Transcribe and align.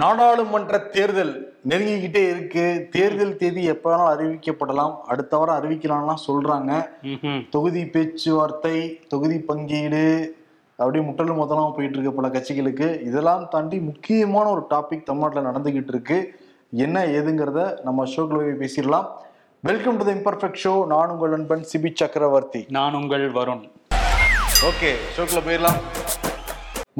நாடாளுமன்ற 0.00 0.78
தேர்தல் 0.94 1.32
நெருங்கிக்கிட்டே 1.70 2.22
இருக்கு. 2.32 2.64
தேர்தல் 2.94 3.36
தேதி 3.40 3.62
எப்ப 3.72 3.86
வேணாலும் 3.90 4.12
அறிவிக்கப்படலாம். 4.14 4.94
அடுத்த 5.12 5.32
வாரம் 5.36 5.58
அறிவிக்கலாம்லாம் 5.58 6.20
சொல்றாங்க. 6.26 6.72
தொகுதி 7.54 7.82
பேச்சுவார்த்தை 7.94 8.74
தொகுதி 9.12 9.38
பங்கீடு 9.50 10.02
அப்படியே 10.80 11.04
முட்டல் 11.08 11.38
மொத்தமாக 11.40 11.70
போயிட்டு 11.76 11.96
இருக்கு 11.98 12.18
பல 12.18 12.30
கட்சிகளுக்கு. 12.36 12.88
இதெல்லாம் 13.08 13.44
தாண்டி 13.54 13.78
முக்கியமான 13.90 14.46
ஒரு 14.54 14.64
டாபிக் 14.72 15.06
தமிழ்நாட்டில் 15.10 15.48
நடந்துகிட்டு 15.48 15.92
இருக்கு. 15.94 16.18
என்ன 16.84 17.06
ஏதுங்கிறத 17.18 17.62
நம்ம 17.88 18.06
ஷோக்கில் 18.14 18.60
பேசிடலாம். 18.62 19.08
Welcome 19.68 20.00
to 20.00 20.06
the 20.08 20.14
imperfect 20.18 20.62
show 20.64 20.74
நான் 20.92 21.12
உங்கள் 21.14 21.34
நண்பன் 21.36 21.66
சிபி 21.72 21.92
சக்கரவர்த்தி. 22.02 22.62
நான் 22.78 22.98
உங்கள் 23.02 23.26
வருண். 23.38 23.64
ஓகே 24.70 24.92
ஷோக்கில் 25.16 25.46
போயிடலாம். 25.48 25.80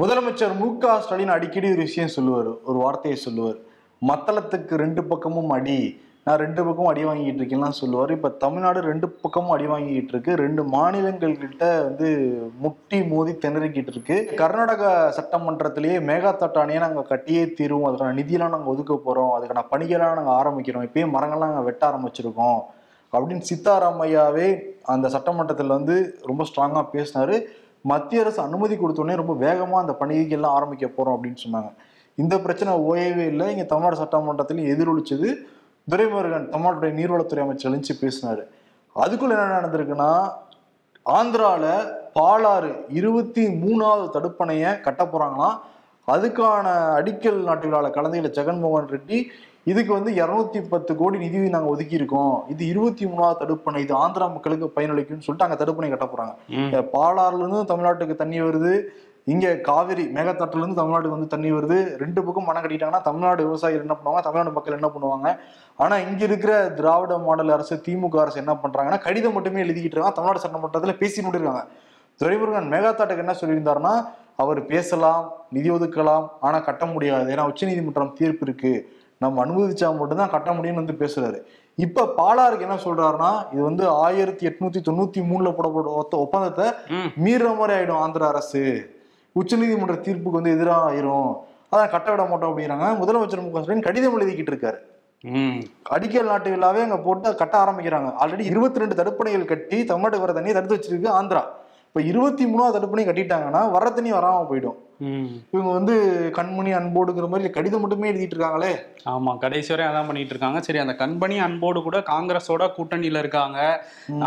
முதலமைச்சர் 0.01 0.51
மு 0.57 0.65
க 0.81 0.95
ஸ்டாலின் 1.03 1.31
அடிக்கடி 1.35 1.67
ஒரு 1.73 1.83
விஷயம் 1.85 2.11
சொல்லுவார் 2.15 2.49
ஒரு 2.69 2.77
வார்த்தையை 2.81 3.15
சொல்லுவார். 3.23 3.55
மத்தளத்துக்கு 4.09 4.75
ரெண்டு 4.81 5.01
பக்கமும் 5.11 5.53
அடி 5.55 5.77
நான் 6.25 6.37
ரெண்டு 6.41 6.61
பக்கமும் 6.65 6.89
அடி 6.91 7.03
வாங்கிட்டு 7.05 7.41
இருக்கேன்லாம் 7.41 7.77
சொல்லுவார். 7.79 8.11
இப்போ 8.15 8.29
தமிழ்நாடு 8.43 8.79
ரெண்டு 8.89 9.09
பக்கமும் 9.23 9.53
அடி 9.55 9.65
வாங்கிட்டு 9.73 10.13
இருக்கு. 10.15 10.35
ரெண்டு 10.43 10.63
மாநிலங்கள்கிட்ட 10.75 11.63
வந்து 11.87 12.09
முட்டி 12.65 12.99
மோதி 13.11 13.33
திணறிக்கிட்டு 13.45 13.93
இருக்கு. 13.95 14.17
கர்நாடக 14.41 14.93
சட்டமன்றத்திலேயே 15.19 15.97
மேகா 16.11 16.33
தட்டானையே 16.43 16.79
நாங்கள் 16.85 17.09
கட்டியே 17.13 17.43
தீருவோம். 17.59 17.89
அதுக்கான 17.89 18.17
நிதியெல்லாம் 18.21 18.55
நாங்கள் 18.55 18.73
ஒதுக்க 18.75 19.01
போகிறோம் 19.09 19.35
அதுக்கான 19.37 19.67
பணிகளாக 19.73 20.17
நாங்கள் 20.21 20.39
ஆரம்பிக்கிறோம். 20.39 20.87
இப்பயே 20.89 21.07
மரங்கள்லாம் 21.17 21.51
நாங்கள் 21.51 21.69
வெட்ட 21.69 21.83
ஆரம்பிச்சிருக்கோம். 21.91 22.59
அப்படின்னு 23.13 23.47
சித்தாராமையாவே 23.51 24.49
அந்த 24.95 25.09
சட்டமன்றத்தில் 25.09 25.77
வந்து 25.79 25.95
ரொம்ப 26.31 26.43
ஸ்ட்ராங்காக 26.49 26.87
பேசினார். 26.97 27.37
மத்திய 27.85 28.21
அரசு 28.23 28.41
அனுமதி 28.41 28.75
கொடுத்தோடனே 28.75 29.15
ரொம்ப 29.15 29.33
வேகமாக 29.33 29.83
அந்த 29.83 29.93
பணிகைகள்லாம் 29.99 30.55
ஆரம்பிக்க 30.57 30.87
போகிறோம் 30.87 31.15
அப்படின்னு 31.17 31.43
சொன்னாங்க. 31.45 31.69
இந்த 32.17 32.35
பிரச்சனை 32.45 32.71
ஓயவே 32.89 33.25
இல்லை. 33.31 33.47
இங்கே 33.53 33.65
தமிழ்நாடு 33.65 34.01
சட்டமன்றத்திலையும் 34.01 34.71
எதிரொலிச்சது 34.73 35.29
துரைமுருகன் 35.91 36.49
தமிழ்நாட்டுடைய 36.53 36.93
நீர்வளத்துறை 36.99 37.43
அமைச்சர் 37.43 37.71
எழுந்து 37.71 37.95
பேசினாரு. 38.03 38.43
அதுக்குள்ள 38.95 39.35
என்ன 39.37 39.57
நடந்திருக்குன்னா 39.59 40.11
ஆந்திராவில் 41.05 41.71
பாலாறு 42.17 42.71
இருபத்தி 42.99 43.43
மூணாவது 43.63 44.07
தடுப்பணையை 44.15 44.71
கட்ட 44.81 45.03
போகிறாங்கன்னா 45.03 45.49
அதுக்கான 46.07 46.67
அடிக்கல் 46.99 47.39
நாட்டுகளால் 47.47 47.95
கலந்துகிட்ட 47.95 48.29
ஜெகன்மோகன் 48.37 48.91
ரெட்டி 48.95 49.17
இதுக்கு 49.67 49.93
வந்து 49.93 50.11
இரநூத்தி 50.11 50.59
பத்து 50.69 50.95
கோடி 50.95 51.17
நிதி 51.17 51.37
நாங்கள் 51.37 51.71
ஒதுக்கி 51.71 51.95
இருக்கோம் 51.95 52.43
இது 52.47 52.67
இருபத்தி 52.67 53.05
மூணாவது 53.05 53.39
தடுப்பணை. 53.39 53.77
இது 53.77 53.93
ஆந்திரா 53.95 54.33
மக்களுக்கு 54.33 54.71
பயனளிக்கும்னு 54.75 55.25
சொல்லிட்டு 55.27 55.47
அங்கே 55.47 55.57
தடுப்பணை 55.63 55.89
கட்ட 55.89 56.05
போறாங்க. 56.05 56.33
ம். 56.49 56.53
இங்க 56.53 56.79
பாலாறுல 56.93 57.37
இருந்து 57.37 57.61
தமிழ்நாட்டுக்கு 57.63 58.15
தண்ணி 58.15 58.41
வருது. 58.41 58.81
இங்க 59.25 59.55
காவிரி 59.55 60.03
மேகத்தாட்டுல 60.05 60.57
இருந்து 60.57 60.79
தமிழ்நாட்டுக்கு 60.81 61.17
வந்து 61.17 61.27
தண்ணி 61.27 61.51
வருது. 61.51 61.97
ரெண்டு 61.97 62.23
பக்கம் 62.23 62.43
மனம் 62.43 62.63
கட்டிட்டாங்கன்னா 62.63 63.01
தமிழ்நாடு 63.01 63.43
விவசாயிகள் 63.43 63.81
என்ன 63.81 63.95
பண்ணுவாங்க? 63.97 64.21
தமிழ்நாடு 64.21 64.51
மக்கள் 64.51 64.77
என்ன 64.79 64.89
பண்ணுவாங்க? 64.95 65.39
ஆனா 65.75 65.97
இங்க 65.97 66.23
இருக்கிற 66.23 66.69
திராவிட 66.69 67.17
மாடல் 67.17 67.49
அரசு 67.49 67.81
திமுக 67.87 68.19
அரசு 68.19 68.37
என்ன 68.37 68.53
பண்றாங்கன்னா 68.53 68.99
கடிதம் 68.99 69.33
மட்டுமே 69.33 69.61
எழுதிக்கிட்டு 69.61 69.97
இருக்காங்க. 69.97 70.15
தமிழ்நாடு 70.15 70.43
சட்டமன்றத்துல 70.45 70.97
பேசி 70.97 71.21
இருக்காங்க 71.21 71.67
துரைமுருகன் 72.21 72.71
மேகாத்தாட்டுக்கு 72.71 73.25
என்ன 73.25 73.35
சொல்லியிருந்தாருன்னா 73.41 74.07
அவர் 74.35 74.65
பேசலாம் 74.65 75.33
நிதி 75.51 75.69
ஒதுக்கலாம் 75.69 76.27
ஆனா 76.39 76.59
கட்ட 76.59 76.85
முடியாது. 76.85 77.35
ஏன்னா 77.35 77.45
உச்சநீதிமன்றம் 77.45 78.13
தீர்ப்பு 78.13 78.45
இருக்கு. 78.45 78.73
நம்ம 79.17 79.45
அனுமதிச்சா 79.45 79.97
மட்டும்தான் 79.97 80.29
கட்ட 80.29 80.51
முடியும்னு 80.51 80.73
வந்து 80.73 80.93
பேசுறாரு. 80.93 81.41
இப்ப 81.75 82.13
பாலாருக்கு 82.17 82.59
என்ன 82.59 82.75
சொல்றாருன்னா 82.75 83.53
இது 83.53 83.61
வந்து 83.61 83.87
ஆயிரத்தி 83.87 84.47
எட்நூத்தி 84.47 84.81
தொண்ணூத்தி 84.89 85.21
மூணுல 85.31 85.53
போடப்பட்ட 85.55 86.17
ஒப்பந்தத்தை 86.17 86.65
ம். 86.89 87.09
மீறுற 87.23 87.57
மாதிரி 87.57 87.79
ஆயிடும் 87.79 87.97
ஆந்திர 87.97 88.27
அரசு. 88.27 88.91
உச்சநீதிமன்ற 89.35 89.95
தீர்ப்புக்கு 90.01 90.39
வந்து 90.39 90.51
எதிராக 90.51 90.91
ஆயிரும் 90.91 91.35
அதான் 91.71 91.89
கட்ட 91.89 92.11
விட 92.11 92.25
மாட்டோம் 92.25 92.51
அப்படிங்கிறாங்க. 92.51 92.87
முதலமைச்சர் 92.99 93.51
மு 93.51 93.61
ஸ்டாலின் 93.61 93.81
கடிதம் 93.81 94.21
எழுதிக்கிட்டு 94.21 94.53
இருக்காரு. 94.53 94.77
அடிக்கல் 95.89 96.25
நாட்டு 96.25 96.49
விழாவே 96.49 96.81
அங்க 96.81 96.97
போட்டு 96.97 97.35
கட்ட 97.35 97.65
ஆரம்பிக்கிறாங்க. 97.65 98.13
ஆல்ரெடி 98.19 98.39
இருபத்தி 98.39 98.79
ரெண்டு 98.79 98.95
தடுப்பணைகள் 98.95 99.45
கட்டி 99.45 99.83
தமிழ்நாட்டுக்கு 99.83 100.19
வர 100.19 100.33
தண்ணியை 100.33 100.53
தடுத்து 100.53 100.75
வச்சிருக்கு 100.75 101.07
ஆந்திரா. 101.07 101.43
இப்ப 101.87 102.01
இருபத்தி 102.01 102.45
மூணாவது 102.45 102.75
தடுப்பணை 102.75 103.05
கட்டிட்டாங்கன்னா 103.05 103.71
வர 103.71 103.89
தண்ணி 103.89 104.11
வராம 104.13 104.47
போயிடும். 104.51 104.77
இவங்க 105.53 105.71
வந்து 105.77 105.95
கண்மணி 106.37 106.71
அன்போடுங்கிற 106.79 107.27
மாதிரி 107.33 107.55
கடிதம் 107.57 107.83
மட்டுமே 107.83 108.11
எழுதிட்டு 108.11 108.35
இருக்காங்களே 108.35 108.73
ஆமா 109.13 109.31
கடைசி 109.43 109.69
வரை 109.73 109.83
அதான் 109.89 110.07
பண்ணிட்டு 110.09 110.33
இருக்காங்க 110.33 110.59
சரி 110.65 110.79
அந்த 110.83 110.93
கண்பனி 111.01 111.35
அன்போடு 111.45 111.79
கூட 111.87 111.97
காங்கிரஸோட 112.11 112.63
கூட்டணியில 112.77 113.21
இருக்காங்க. 113.23 113.59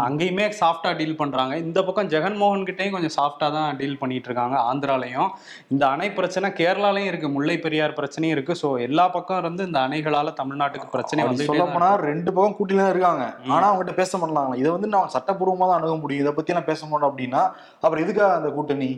அங்கேயுமே 0.06 0.46
சாஃப்டா 0.60 0.90
டீல் 0.98 1.18
பண்றாங்க. 1.20 1.54
இந்த 1.64 1.78
பக்கம் 1.86 2.10
ஜெகன்மோகன் 2.14 2.66
கிட்டயும் 2.68 2.96
கொஞ்சம் 2.96 3.14
சாஃப்டா 3.18 3.48
தான் 3.56 3.76
டீல் 3.80 3.98
பண்ணிட்டு 4.02 4.28
இருக்காங்க 4.30 4.56
ஆந்திராலையும். 4.68 5.30
இந்த 5.72 5.84
அணை 5.94 6.08
பிரச்சனை 6.18 6.50
கேரளாலையும் 6.60 7.10
இருக்கு. 7.10 7.30
முல்லை 7.36 7.56
பெரியார் 7.64 7.96
பிரச்சனையும் 7.98 8.34
இருக்கு. 8.36 8.54
ஸோ 8.62 8.70
எல்லா 8.86 9.06
பக்கம் 9.16 9.40
இருந்து 9.42 9.66
இந்த 9.70 9.80
அணைகளால 9.86 10.34
தமிழ்நாட்டுக்கு 10.40 10.88
பிரச்சனை 10.94 11.26
வந்து 11.28 11.48
சொல்ல 11.50 11.66
போனா 11.74 11.90
ரெண்டு 12.08 12.30
பக்கம் 12.36 12.56
கூட்டில 12.60 12.82
தான் 12.84 12.92
இருக்காங்க. 12.94 13.26
ஆனா 13.54 13.64
அவங்ககிட்ட 13.70 13.96
பேச 14.00 14.18
மாட்டாங்க 14.22 14.56
இதை 14.62 14.70
வந்து 14.76 14.90
நான் 14.94 15.12
சட்டப்பூர்வமா 15.16 15.68
தான் 15.70 15.78
அணுக 15.80 15.96
முடியும். 16.02 16.24
இதை 16.24 16.34
பத்தி 16.38 16.56
நான் 16.58 16.70
பேச 16.72 16.80
மாட்டோம் 16.90 17.10
அப்படின்னா 17.12 17.42
அப்புறம் 17.84 18.04
எதுக்காக 18.06 18.32
அந்த 18.40 18.50
கூட்டணி? 18.56 18.90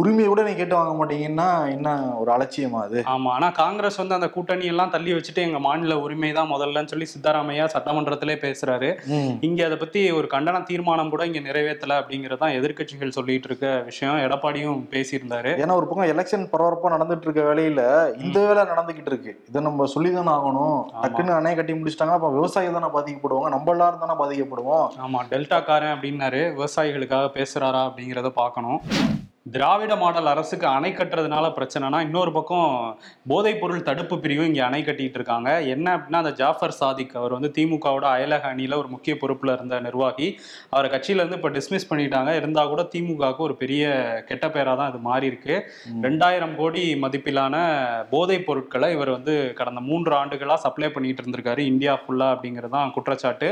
உரிமையை 0.00 0.28
கூட 0.32 0.42
நீ 0.48 0.54
கேட்டு 0.62 0.78
வாங்க 0.78 0.91
மாட்டீங்கன்னா 0.92 1.70
என்ன 1.70 2.16
ஒரு 2.16 2.32
அலட்சியமா 2.32 2.80
அது? 2.86 3.04
ஆமா 3.06 3.28
ஆனா 3.28 3.50
காங்கிரஸ் 3.50 3.96
வந்து 3.96 4.14
அந்த 4.14 4.28
கூட்டணி 4.30 4.66
எல்லாம் 4.66 4.90
தள்ளி 4.90 5.12
வச்சுட்டு 5.12 5.34
எங்க 5.34 5.58
மாநில 5.58 6.00
உரிமை 6.00 6.32
தான் 6.32 6.50
முதல்லன்னு 6.50 6.84
சொல்லி 6.84 7.06
சித்தாராமையா 7.14 7.66
சட்டமன்றத்திலே 7.74 8.36
பேசுறாரு. 8.44 8.90
இங்க 9.40 9.64
அதை 9.64 9.76
பத்தி 9.76 10.10
ஒரு 10.10 10.28
கண்டன 10.30 10.62
தீர்மானம் 10.62 11.10
கூட 11.10 11.26
இங்க 11.26 11.38
நிறைவேற்றல 11.38 11.98
அப்படிங்கறதான் 12.00 12.56
எதிர்க்கட்சிகள் 12.58 13.16
சொல்லிட்டு 13.18 13.48
இருக்க 13.48 13.82
விஷயம். 13.84 14.16
எடப்பாடியும் 14.16 14.80
பேசியிருந்தாரு. 14.90 15.50
ஏன்னா 15.64 15.74
ஒரு 15.74 15.86
பக்கம் 15.86 16.10
எலெக்ஷன் 16.12 16.48
பரபரப்பா 16.52 16.92
நடந்துட்டு 16.96 17.26
இருக்க 17.28 17.40
வேலையில 17.40 17.82
இந்த 18.22 18.46
வேலை 18.46 18.62
நடந்துகிட்டு 18.62 19.10
இருக்கு. 19.12 19.44
இதை 19.48 19.62
நம்ம 19.62 19.86
சொல்லிதானே 19.94 20.32
ஆகணும். 20.36 20.78
டக்குன்னு 21.02 21.34
அணை 21.34 21.54
கட்டி 21.54 21.72
முடிச்சிட்டாங்கன்னா 21.72 22.18
அப்ப 22.20 22.30
விவசாயிகள் 22.30 22.80
தானே 22.80 22.92
பாதிக்கப்படுவாங்க. 22.96 23.48
நம்ம 23.48 23.70
எல்லாரும் 23.70 24.04
தானே 24.04 24.16
பாதிக்கப்படுவோம். 24.22 24.86
ஆமா 25.04 25.20
டெல்டாக்காரன் 25.30 25.94
அப்படின்னாரு. 25.94 26.42
விவசாயிகளுக்காக 26.58 27.30
பேசுறாரா 27.38 27.80
அப்படிங்கிறத 27.88 28.28
பார்க்கணும். 28.28 28.80
திராவிட 29.46 29.92
மாடல் 30.00 30.30
அரசுக்கு 30.32 30.66
அணை 30.74 30.90
கட்டுறதுனால 30.94 31.46
பிரச்சனைனா 31.56 31.98
இன்னொரு 32.04 32.32
பக்கம் 32.36 32.68
போதைப் 33.30 33.58
பொருள் 33.62 33.84
தடுப்பு 33.88 34.16
பிரிவு 34.24 34.44
இங்கே 34.48 34.62
அணை 34.66 34.80
கட்டிட்டு 34.82 35.18
இருக்காங்க. 35.18 35.50
என்ன 35.74 35.86
அப்படின்னா 35.96 36.20
அந்த 36.22 36.32
ஜாஃபர் 36.40 36.74
சாதிக் 36.80 37.16
அவர் 37.20 37.34
வந்து 37.36 37.50
திமுகவோட 37.56 38.06
அயலக 38.16 38.46
அணியில் 38.52 38.78
ஒரு 38.80 38.88
முக்கிய 38.94 39.14
பொறுப்பில் 39.22 39.52
இருந்த 39.54 39.80
நிர்வாகி. 39.86 40.28
அவரை 40.74 40.90
கட்சியிலேருந்து 40.92 41.38
இப்போ 41.40 41.50
டிஸ்மிஸ் 41.56 41.88
பண்ணிட்டாங்க. 41.90 42.32
இருந்தால் 42.40 42.70
கூட 42.74 42.84
திமுகவுக்கு 42.92 43.44
ஒரு 43.48 43.56
பெரிய 43.62 43.82
கெட்ட 44.30 44.48
பேராக 44.56 44.76
தான் 44.80 44.92
இது 44.92 45.00
மாறி 45.08 45.30
இருக்கு 45.32 45.56
ரெண்டாயிரம் 46.06 46.54
கோடி 46.60 46.84
மதிப்பிலான 47.06 47.56
போதைப் 48.14 48.46
பொருட்களை 48.48 48.90
இவர் 48.96 49.12
வந்து 49.16 49.34
கடந்த 49.62 49.82
மூன்று 49.90 50.14
ஆண்டுகளாக 50.20 50.64
சப்ளை 50.66 50.90
பண்ணிட்டு 50.96 51.24
இருந்திருக்காரு. 51.24 51.64
இந்தியா 51.72 51.94
ஃபுல்லாக 52.04 52.36
அப்படிங்கிறது 52.36 52.74
தான் 52.78 52.94
குற்றச்சாட்டு. 52.98 53.50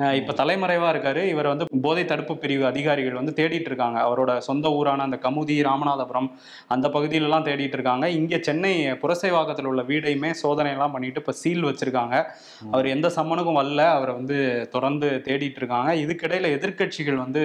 இப்ப 0.00 0.32
தலைமறைவா 0.32 0.88
இருக்காரு. 0.92 1.22
இவர் 1.24 1.46
வந்து 1.46 1.64
போதை 1.82 2.04
தடுப்பு 2.04 2.36
பிரிவு 2.36 2.66
அதிகாரிகள் 2.66 3.18
வந்து 3.20 3.32
தேடிட்டு 3.36 3.68
இருக்காங்க. 3.70 3.98
அவரோட 4.00 4.38
சொந்த 4.38 4.68
ஊரான 4.68 5.02
அந்த 5.02 5.18
கமுதி 5.22 5.56
ராமநாதபுரம் 5.68 6.28
அந்த 6.66 6.88
பகுதியிலலாம் 6.88 7.46
தேடிட்டு 7.48 7.76
இருக்காங்க. 7.78 8.08
இங்க 8.08 8.38
சென்னை 8.40 8.72
புரசைவாக்கத்தில் 8.92 9.70
உள்ள 9.72 9.82
வீடையுமே 9.82 10.30
சோதனை 10.30 10.72
எல்லாம் 10.72 10.92
பண்ணிட்டு 10.92 11.20
இப்ப 11.20 11.32
சீல் 11.32 11.64
வச்சிருக்காங்க. 11.64 12.24
அவர் 12.70 12.86
எந்த 12.86 13.10
சம்மனுக்கும் 13.16 13.60
வரல. 13.60 13.90
அவரை 13.90 14.14
வந்து 14.14 14.68
தொடர்ந்து 14.70 15.20
தேடிட்டு 15.24 15.60
இருக்காங்க. 15.62 15.94
இதுக்கிடையில 15.94 16.50
எதிர்க்கட்சிகள் 16.56 17.22
வந்து 17.24 17.44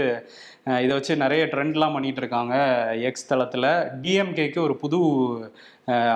இதை 0.65 0.87
வச்சு 0.87 1.15
நிறைய 1.15 1.45
ட்ரெண்ட்லாம் 1.45 1.93
பண்ணிட்டு 1.93 2.21
இருக்காங்க. 2.21 2.55
எக்ஸ் 3.01 3.33
தளத்துல 3.33 3.65
டிஎம்கேக்கு 4.01 4.59
ஒரு 4.59 4.75
புது 4.75 4.99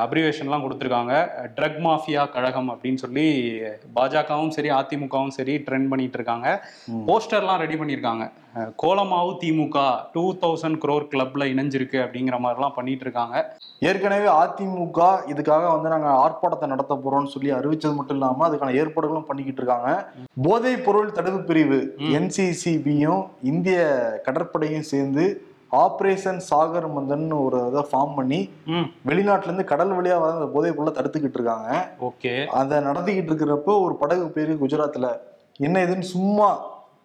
அப்ரிவேஷன்லாம் 0.04 0.64
கொடுத்துருக்காங்க. 0.64 1.14
ட்ரக் 1.58 1.80
மாஃபியா 1.86 2.22
கழகம் 2.36 2.70
அப்படின்னு 2.74 3.02
சொல்லி 3.04 3.26
பாஜகவும் 3.98 4.54
சரி 4.56 4.70
அதிமுகவும் 4.80 5.36
சரி 5.38 5.56
ட்ரெண்ட் 5.68 5.90
பண்ணிட்டு 5.92 6.18
இருக்காங்க 6.20 6.48
போஸ்டர்லாம் 7.10 7.62
ரெடி 7.64 7.76
பண்ணியிருக்காங்க. 7.82 8.26
கோலமாவு 8.82 9.32
திமுக 9.42 9.80
டூ 10.14 10.24
தௌசண்ட் 10.44 10.80
க்ரோர் 10.84 11.06
கிளப்ல 11.12 11.44
இணைஞ்சிருக்கு 11.54 11.98
அப்படிங்கிற 12.06 12.38
மாதிரிலாம் 12.46 12.76
பண்ணிட்டு 12.78 13.06
இருக்காங்க 13.08 13.36
ஏற்கனவே 13.90 14.30
அதிமுக 14.40 15.02
இதுக்காக 15.32 15.66
வந்து 15.74 15.92
நாங்க 15.94 16.10
ஆர்ப்பாட்டத்தை 16.24 16.68
நடத்த 16.72 16.96
போறோம்னு 17.04 17.34
சொல்லி 17.34 17.52
அறிவிச்சது 17.58 17.94
மட்டும் 18.00 18.18
இல்லாம 18.20 18.46
அதுக்கான 18.48 18.74
ஏற்பாடுகளும் 18.82 19.28
பண்ணிக்கிட்டு 19.30 19.62
இருக்காங்க 19.64 19.92
போதைப் 20.48 20.84
பொருள் 20.88 21.16
தடுப்பு 21.18 21.42
பிரிவு 21.52 21.80
என்சிசிபியும் 22.20 23.22
இந்திய 23.52 23.78
கடற்படையும் 24.28 24.90
சேர்ந்து 24.94 25.26
ஆபரேஷன் 25.72 26.42
சாகர் 26.50 26.88
மந்தன் 26.98 27.44
ஒரு 27.44 27.68
இதை 27.68 27.86
ஃபார்ம் 27.92 28.16
பண்ணி 28.16 28.50
வெளிநாட்டுல 29.06 29.44
இருந்து 29.44 29.64
கடல் 29.64 29.92
வழியா 29.92 30.18
வர 30.20 30.32
அந்த 30.34 30.48
போதைப் 30.54 30.78
பொருளை 30.78 31.02
தடுத்துக்கிட்டு 31.02 31.38
இருக்காங்க. 31.40 31.90
ஓகே. 32.00 32.46
அதை 32.46 32.78
நடத்திக்கிட்டு 32.78 33.32
இருக்கிறப்போ 33.32 33.82
ஒரு 33.82 33.96
படகு 33.96 34.30
பேரு 34.30 34.54
குஜராத்ல. 34.54 35.10
என்ன 35.58 35.86
இதுன்னு 35.86 36.10
சும்மா. 36.16 36.50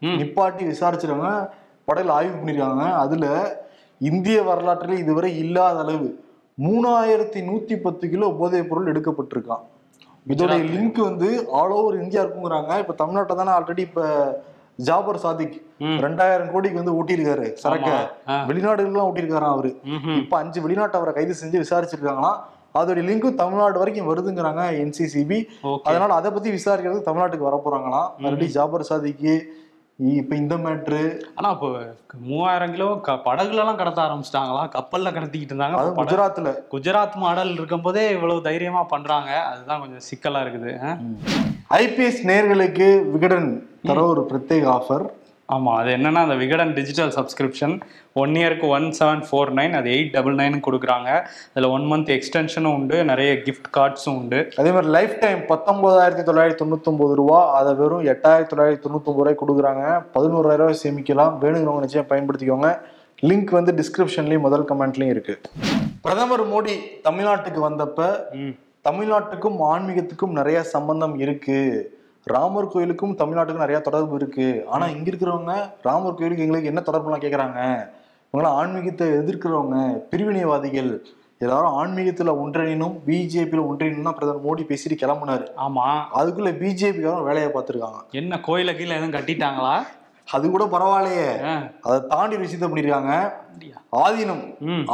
நிப்பாட்டி 0.03 0.63
விசாரிச்சிருக்காங்க 0.71 1.49
படகுல 1.89 2.09
ஆய்வு 2.09 2.35
பண்ணிருக்காங்க. 2.37 2.93
அதுல 2.93 3.27
இந்திய 3.99 4.43
வரலாற்றில் 4.43 4.99
இதுவரை 4.99 5.39
இல்லாத 5.39 5.79
அளவு 5.79 6.09
மூணாயிரத்தி 6.63 7.41
நூத்தி 7.51 7.77
பத்து 7.77 8.09
கிலோ 8.09 8.29
போதைப் 8.39 8.69
பொருள் 8.69 8.93
எடுக்கப்பட்டிருக்கான் 8.93 9.65
இதோட. 10.29 10.53
லிங்க் 10.75 11.01
வந்து 11.01 11.49
ஆல் 11.53 11.71
ஓவர் 11.71 12.03
இந்தியா 12.03 12.23
இருக்குங்கிறாங்க. 12.23 12.79
இப்ப 12.79 12.95
தமிழ்நாட்டை 12.99 13.35
தானே 13.35 13.51
ஆல்ரெடி 13.51 13.79
இப்ப 13.79 14.03
ஜாபர் 14.79 15.19
சாதிக். 15.19 15.57
ரெண்டாயிரம் 16.05 16.51
கோடிக்கு 16.51 16.81
வந்து 16.83 16.97
ஊட்டியிருக்காரு 16.99 17.47
சரக்க. 17.63 17.91
வெளிநாடுகள்லாம் 18.49 19.09
ஊட்டியிருக்காராம் 19.09 19.55
அவரு. 19.57 19.71
இப்ப 20.17 20.39
அஞ்சு 20.39 20.61
வெளிநாட்டு 20.61 20.97
அவரை 20.97 21.15
கைது 21.15 21.35
செஞ்சு 21.43 21.59
விசாரிச்சிருக்காங்களாம் 21.65 22.39
அதோடைய 22.79 23.05
லிங்க்கும் 23.09 23.35
தமிழ்நாடு 23.35 23.79
வரைக்கும் 23.79 24.09
வருதுங்கிறாங்க 24.09 24.63
என்சிசிபி 24.83 25.39
அதனால 25.89 26.15
அதை 26.15 26.31
பத்தி 26.31 26.51
விசாரிக்கிறதுக்கு 26.51 27.09
தமிழ்நாட்டுக்கு 27.11 27.49
வர 27.49 27.59
போறாங்களாம் 27.65 28.09
மறுபடியும் 28.19 28.55
ஜாபர் 28.57 28.89
சாதிக்கு 28.89 29.35
இப்ப 29.99 30.37
இந்த 30.37 30.57
மேட்ரு 30.57 31.21
ஆனா 31.35 31.51
இப்போ 31.51 31.69
மூவாயிரம் 32.21 32.71
கிலோ 32.71 33.01
க- 33.01 33.21
படகுல 33.25 33.49
எல்லாம் 33.49 33.77
கடத்த 33.77 34.03
ஆரம்பிச்சிட்டாங்களா? 34.03 34.63
கப்பல்ல 34.69 35.11
கடத்திக்கிட்டு 35.11 35.55
இருந்தாங்க. 35.55 35.95
குஜராத்ல. 35.97 36.51
குஜராத் 36.73 37.15
மாடல் 37.15 37.51
இருக்கும்போதே 37.51 38.11
இவ்வளவு 38.11 38.43
தைரியமா 38.43 38.83
பண்றாங்க. 38.83 39.43
அதுதான் 39.45 39.81
கொஞ்சம் 39.81 40.05
சிக்கலா 40.11 40.37
இருக்குது? 40.37 40.73
ஐபிஎஸ் 41.71 42.21
நேர்களுக்கு 42.25 43.11
விகடன் 43.11 43.49
தர 43.83 44.05
ஒரு 44.05 44.31
பிரத்யேக 44.31 44.67
ஆஃபர் 44.71 45.05
ஆமா 45.49 45.73
அது 45.79 45.91
என்னன்னா 45.97 46.21
அந்த 46.27 46.35
விகடன் 46.35 46.73
டிஜிட்டல் 46.73 47.13
சப்ஸ்கிரிப்ஷன் 47.17 47.81
ஒன் 48.13 48.31
இயருக்கு 48.31 48.67
ஒன் 48.69 48.87
செவன் 48.99 49.23
ஃபோர் 49.27 49.51
நைன் 49.59 49.75
அது 49.79 49.91
எயிட் 49.91 50.13
டபுள் 50.13 50.35
நைன் 50.35 50.57
கொடுக்குறாங்க. 50.67 51.27
அதுல 51.55 51.71
ஒன் 51.71 51.85
மந்த் 51.91 52.13
எக்ஸ்டென்ஷனும் 52.17 52.75
உண்டு 52.79 53.05
நிறைய 53.05 53.33
கிஃப்ட் 53.33 53.69
கார்ட்ஸும் 53.77 54.17
உண்டு. 54.21 54.53
அதே 54.57 54.71
மாதிரி 54.71 54.87
லைஃப் 54.87 55.21
டைம் 55.21 55.41
பத்தொன்பதாயிரத்தி 55.41 56.25
தொள்ளாயிரத்தி 56.29 56.61
தொண்ணூத்தொன்பது 56.63 57.15
ரூபா 57.15 57.53
அதை 57.59 57.75
வெறும் 57.75 58.05
எட்டாயிரத்தி 58.05 58.51
தொள்ளாயிரத்தி 58.53 58.85
தொண்ணூத்தொம்பது 58.87 59.23
ரூபாய் 59.23 59.41
கொடுக்குறாங்க. 59.43 59.85
பதினோராயிரம் 60.15 60.65
ரூபாய் 60.65 60.83
சேமிக்கலாம். 60.85 61.35
வேணுங்கிறவங்க 61.45 61.85
நிச்சயம் 61.87 62.09
பயன்படுத்திக்கோங்க. 62.09 62.79
லிங்க் 63.23 63.51
வந்து 63.51 63.75
டிஸ்கிரிப்ஷன்லயும் 63.81 64.47
முதல் 64.47 64.65
கமெண்ட்லயும் 64.65 65.13
இருக்கு. 65.17 65.41
பிரதமர் 66.01 66.47
மோடி 66.53 66.77
தமிழ்நாட்டுக்கு 67.09 67.61
வந்தப்ப. 67.69 68.09
தமிழ்நாட்டுக்கும் 68.89 69.61
ஆன்மீகத்துக்கும் 69.73 70.39
நிறைய 70.41 70.63
சம்பந்தம் 70.63 71.19
இருக்கு. 71.19 71.59
ராமர் 72.25 72.69
கோயிலுக்கும் 72.69 73.17
தமிழ்நாட்டுக்கும் 73.17 73.65
நிறைய 73.65 73.81
தொடர்பு 73.81 74.15
இருக்கு. 74.15 74.65
ஆனா 74.69 74.87
இங்க 74.87 75.11
இருக்கிறவங்க 75.11 75.73
ராமர் 75.83 76.15
கோயிலுக்கு 76.15 76.45
எங்களுக்கு 76.45 76.67
என்ன 76.67 76.83
தொடர்புலாம் 76.87 77.21
கேக்குறாங்க? 77.21 77.89
இவங்களாம் 78.33 78.55
ஆன்மீகத்தை 78.55 79.09
எதிர்க்கிறவங்க 79.09 80.05
பிரிவினைவாதிகள் 80.11 81.01
எல்லாரும் 81.39 81.73
ஆன்மீகத்துல 81.73 82.33
ஒன்றிணைனும் 82.43 82.97
பிஜேபியில 83.07 83.65
ஒன்றிணைனும் 83.71 84.03
தான் 84.03 84.15
பிரதமர் 84.15 84.45
மோடி 84.45 84.63
பேசிட்டு 84.63 84.97
கிளம்புனாரு. 84.97 85.47
ஆமா. 85.57 85.87
அதுக்குள்ள 86.15 86.51
பிஜேபிக்காரன் 86.59 87.25
வேலையை 87.25 87.51
பார்த்திருக்காங்க. 87.51 88.01
என்ன 88.11 88.37
கோயில 88.37 88.77
கீழே 88.77 88.97
எதுவும் 88.97 89.11
கட்டிட்டாங்களா? 89.11 89.87
அது 90.29 90.47
கூட 90.53 90.65
பரவாயில்லையே 90.73 91.29
அதை 91.87 91.97
தாண்டி 92.13 92.37
ஒரு 92.37 92.45
விஷயத்த 92.45 92.67
பண்ணிருக்காங்க? 92.71 93.13
ஆதீனம். 94.05 94.43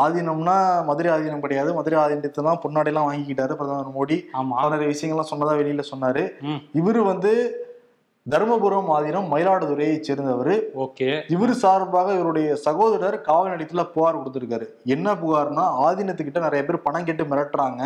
ஆதீனம்னா 0.04 0.56
மதுரை 0.88 1.10
ஆதீனம் 1.14 1.42
கிடையாது. 1.44 1.70
மதுரை 1.78 1.98
ஆதீனத்தை 2.02 2.42
தான் 2.48 2.62
பொன்னாடிலாம் 2.64 3.08
வாங்கிக்கிட்டாரு 3.08 3.56
பிரதமர் 3.60 3.96
மோடி. 3.98 4.18
நிறைய 4.74 4.88
விஷயங்கள்லாம் 4.92 5.32
சொன்னதா 5.32 5.58
வெளியில 5.60 5.84
சொன்னாரு. 5.92 6.24
இவரு 6.80 7.02
வந்து 7.10 7.32
தருமபுரம் 8.26 8.88
ஆதீனம் 8.94 9.30
மயிலாடுதுறையை 9.32 9.94
சேர்ந்தவர். 10.06 10.54
ஓகே. 10.84 11.08
இவர் 11.34 11.52
சார்பாக 11.62 12.08
இவருடைய 12.18 12.48
சகோதரர் 12.66 13.16
காவல் 13.28 13.52
நிலையத்துல 13.52 13.84
புகார் 13.94 14.18
கொடுத்திருக்காரு. 14.18 14.66
என்ன 14.94 15.14
புகார்னா 15.22 15.64
ஆதீனத்துக்கிட்ட 15.86 16.40
நிறைய 16.48 16.62
பேர் 16.64 16.84
பணம் 16.88 17.06
கேட்டு 17.08 17.30
மிரட்டுறாங்க. 17.32 17.82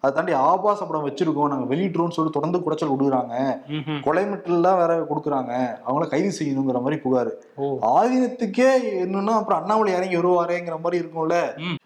அதை 0.00 0.14
தாண்டி 0.14 0.32
ஆபாச 0.32 0.84
படம் 0.84 1.08
வச்சிருக்கோம். 1.08 1.48
நாங்க 1.48 1.74
வெளியிட்டுறோம்னு 1.74 2.10
சொல்லி 2.10 2.30
தொடர்ந்து 2.30 2.58
குடைச்சல் 2.58 2.92
கொடுக்குறாங்க. 2.92 3.34
ம்ஹும். 3.68 4.02
கொலை 4.02 4.24
மிட்டல்லாம் 4.24 4.76
வேற 4.76 5.06
கொடுக்குறாங்க. 5.10 5.52
அவங்கள 5.86 6.06
கைது 6.08 6.30
செய்யணுங்கிற 6.38 6.80
மாதிரி 6.80 6.96
புகார். 6.96 7.32
ஆதீனத்துக்கே 7.90 8.70
என்னன்னா 9.04 9.26
அப்புறம் 9.26 9.60
அண்ணாமலை 9.60 9.92
இறங்கி 9.92 10.16
வருவாரேங்கிற 10.16 10.80
மாதிரி 10.80 11.04
இருக்கும்ல. 11.04 11.36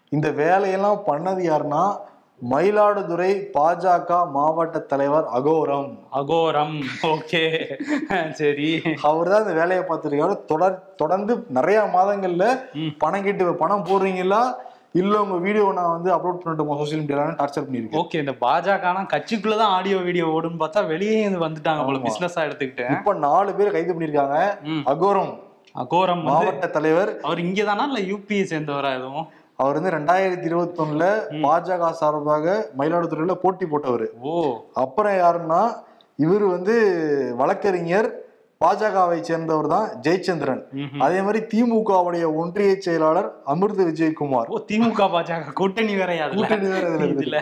இந்த 0.09 0.29
வேலையெல்லாம் 0.31 1.01
பண்ணது 1.07 1.41
யாருன்னா 1.51 1.97
மயிலாடுதுறை 2.49 3.29
பாஜக 3.53 4.31
மாவட்ட 4.31 4.79
தலைவர் 4.79 5.27
அகோரம். 5.35 5.91
அகோரம். 6.11 6.73
ஓகே. 7.03 7.43
சரி. 8.31 8.81
அவர் 9.01 9.29
தான் 9.29 9.41
இந்த 9.41 9.53
வேலையை 9.53 9.85
பார்த்துருக்காரு 9.85 10.45
தொடர் 10.45 10.95
தொடர்ந்து 10.95 11.45
நிறைய 11.49 11.89
மாதங்கள்ல. 11.93 12.47
பணம் 12.97 13.23
கேட்டு 13.23 13.55
பணம் 13.55 13.85
போடுறீங்களா? 13.85 14.41
இல்ல 14.95 15.21
உங்க 15.21 15.35
வீடியோ 15.37 15.71
நான் 15.73 15.91
வந்து 15.91 16.09
அப்லோட் 16.11 16.41
பண்ணிட்டு 16.41 16.77
சோசியல் 16.79 17.01
மீடியால 17.01 17.35
டார்ச்சர் 17.35 17.65
பண்ணிருக்கேன். 17.65 17.99
ஓகே 18.01 18.19
இந்த 18.19 18.31
பாஜக 18.41 19.05
கட்சிக்குள்ளதான் 19.11 19.73
ஆடியோ 19.73 19.97
வீடியோ 19.99 20.25
ஓடுன்னு 20.27 20.61
பார்த்தா 20.61 20.87
வெளியே 20.87 21.29
வந்துட்டாங்க 21.37 21.85
போல 21.85 21.97
ஆமா. 21.97 22.05
பிசினஸா 22.07 22.43
எடுத்துக்கிட்டு. 22.43 22.85
இப்ப 22.91 23.13
நாலு 23.13 23.55
பேர் 23.55 23.71
கைது 23.71 23.93
பண்ணிருக்காங்க. 23.93 24.37
ம். 24.63 24.83
அகோரம். 24.87 25.33
அகோரம் 25.75 26.23
மாவட்ட 26.23 26.67
தலைவர். 26.67 27.19
அவர் 27.21 27.39
இங்கதானா 27.39 27.83
இல்ல 27.83 27.99
யூபியை 28.11 28.43
சேர்ந்தவரா 28.43 28.91
எதுவும்? 28.93 29.25
அவர் 29.57 29.73
வந்து 29.73 29.89
ரெண்டாயிரத்தி 29.89 30.43
இருபத்தி 30.43 30.81
ஒண்ணுல 30.81 31.05
பாஜக 31.43 31.91
சார்பாக 31.91 32.45
மயிலாடுதுறையில 32.77 33.33
போட்டி 33.33 33.65
போட்டவர். 33.65 34.07
ஓ. 34.21 34.33
அப்புறம் 34.73 35.13
யாருன்னா 35.13 35.61
இவர் 36.19 36.43
வந்து 36.45 36.75
வழக்கறிஞர் 37.35 38.09
பாஜகவை 38.63 39.17
சேர்ந்தவர் 39.27 39.67
தான் 39.73 39.87
ஜெயச்சந்திரன். 40.03 40.61
அதே 41.05 41.19
மாதிரி 41.25 41.39
திமுகவுடைய 41.51 42.25
ஒன்றிய 42.41 42.75
செயலாளர் 42.85 43.27
அமிர்த 43.53 43.81
விஜயகுமார். 43.89 44.47
ஓ 44.53 44.59
திமுக 44.69 45.07
பாஜக. 45.15 45.51
கூட்டணி 45.59 45.93
வேறையா 45.99 46.25
கூட்டணி 46.35 46.67
வேற 46.75 46.85
இதுல 46.91 47.05
இருக்குது. 47.05 47.25
இதுல. 47.25 47.41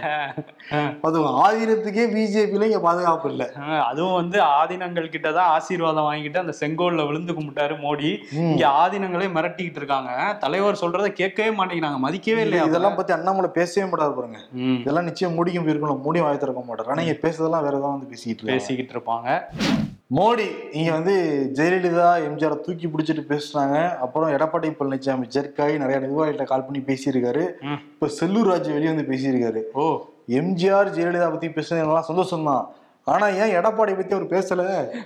அது 1.07 1.19
ஆதீனத்துக்கே 1.45 2.05
பிஜேபியில 2.15 2.69
இங்க 2.69 2.81
பாதுகாப்பு 2.87 3.29
இல்ல. 3.33 3.45
அதுவும் 3.89 4.17
வந்து 4.21 4.39
ஆதீனங்கள் 4.59 5.11
கிட்டதான் 5.15 5.51
ஆசீர்வாதம் 5.57 6.07
வாங்கிட்டு 6.09 6.43
அந்த 6.43 6.55
செங்கோல்ல 6.61 7.07
விழுந்து 7.09 7.35
கும்பிட்டாரு 7.39 7.77
மோடி. 7.85 8.11
இங்க 8.51 8.65
ஆதீனங்களே 8.83 9.29
மிரட்டிக்கிட்டு 9.37 9.81
இருக்காங்க. 9.83 10.11
தலைவர் 10.45 10.81
சொல்றதை 10.83 11.11
கேட்கவே 11.21 11.53
மாட்டேங்கிறாங்க. 11.59 12.01
மதிக்கவே 12.07 12.43
இல்லையா 12.47 12.67
இதெல்லாம் 12.71 12.99
பத்தி 13.01 13.13
அண்ணாமலை 13.19 13.51
பேசவே 13.59 13.87
மாட்டாரு 13.91 14.15
பாருங்க. 14.19 14.41
இதெல்லாம் 14.81 15.09
நிச்சயம் 15.11 15.37
மூடிக்கும் 15.37 15.67
போயிருக்கணும். 15.67 16.03
மூடி 16.07 16.21
வாய் 16.25 16.43
திறக்க 16.45 16.63
மாட்டார். 16.69 16.91
ஆனா 16.95 17.05
இங்க 17.07 17.17
பேசுறதெல்லாம் 17.27 17.65
வேற 17.69 17.75
ஏதாவது 17.81 17.95
வந்து 17.95 18.11
பேசிக்கிட்டு. 18.13 18.51
பேசிக்கிட்டு 18.53 18.95
இருப்பாங்க. 18.97 19.29
மோடி 20.11 20.45
இங்க 20.71 20.91
வந்து 20.91 21.13
ஜெயலலிதா 21.57 22.07
எம்ஜிஆர் 22.25 22.55
தூக்கி 22.61 22.87
பிடிச்சிட்டு 22.87 23.23
பேசுனாங்க 23.29 23.75
அப்புறம் 23.97 24.33
எடப்பாடி 24.33 24.69
பழனிசாமி 24.71 25.27
ஜெர்காய் 25.35 25.73
நிறைய 25.77 25.99
நிர்வாகிகிட்ட 25.99 26.43
கால் 26.43 26.65
பண்ணி 26.65 26.81
பேசியிருக்காரு. 26.81 27.43
இப்ப 27.87 28.09
செல்லூர் 28.17 28.51
ராஜு 28.51 28.73
வெளியே 28.73 28.93
வந்து 28.93 29.09
பேசியிருக்காரு. 29.09 29.61
ஓ. 29.75 29.85
எம்ஜிஆர் 30.39 30.93
ஜெயலலிதா 30.95 31.29
பத்தி 31.31 31.49
பேசுனதுலாம் 31.49 32.09
சந்தோஷம் 32.09 32.47
தான் 32.47 32.63
ஆனா 33.07 33.25
ஏன் 33.37 33.53
எடப்பாடி 33.55 33.93
பத்தி 33.95 34.13
அவர் 34.13 34.33
பேசல? 34.33 34.61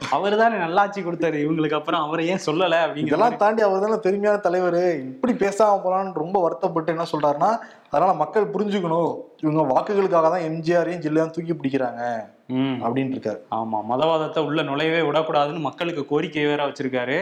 அவர் 0.09 0.35
தானே 0.37 0.57
நல்லாட்சி 0.57 0.99
கொடுத்தாரு. 1.01 1.37
இவங்களுக்கு 1.45 1.77
அப்புறம் 1.79 2.03
அவரை 2.03 2.27
ஏன் 2.27 2.43
சொல்லல 2.45 2.75
இதெல்லாம் 3.03 3.37
தாண்டி 3.37 3.61
அவர் 3.61 3.83
தானே 3.85 3.97
பெருமையான 4.03 4.39
தலைவர். 4.39 4.81
இப்படி 5.07 5.33
பேசாம 5.39 5.79
போலான்னு 5.85 6.13
ரொம்ப 6.15 6.37
வருத்தப்பட்டு 6.41 6.93
என்ன 6.95 7.07
சொல்றாருன்னா 7.11 7.49
அதனால 7.91 8.13
மக்கள் 8.15 8.51
புரிஞ்சுக்கணும். 8.53 9.11
இவங்க 9.41 9.61
வாக்குகளுக்காக 9.73 10.27
தான் 10.29 10.41
எம்ஜிஆரையும் 10.41 11.03
ஜெயலலிதா 11.03 11.29
தூக்கி 11.29 11.53
பிடிக்கிறாங்க 11.53 12.01
ம். 12.47 12.77
அப்படின்ட்டு 12.83 13.15
இருக்காரு 13.15 13.39
ஆமா 13.51 13.77
மதவாதத்தை 13.89 14.39
உள்ள 14.39 14.63
நுழையவே 14.63 15.01
விடக்கூடாதுன்னு 15.07 15.59
மக்களுக்கு 15.59 16.05
கோரிக்கை 16.05 16.45
வேற 16.45 16.67
வச்சிருக்காரு. 16.67 17.17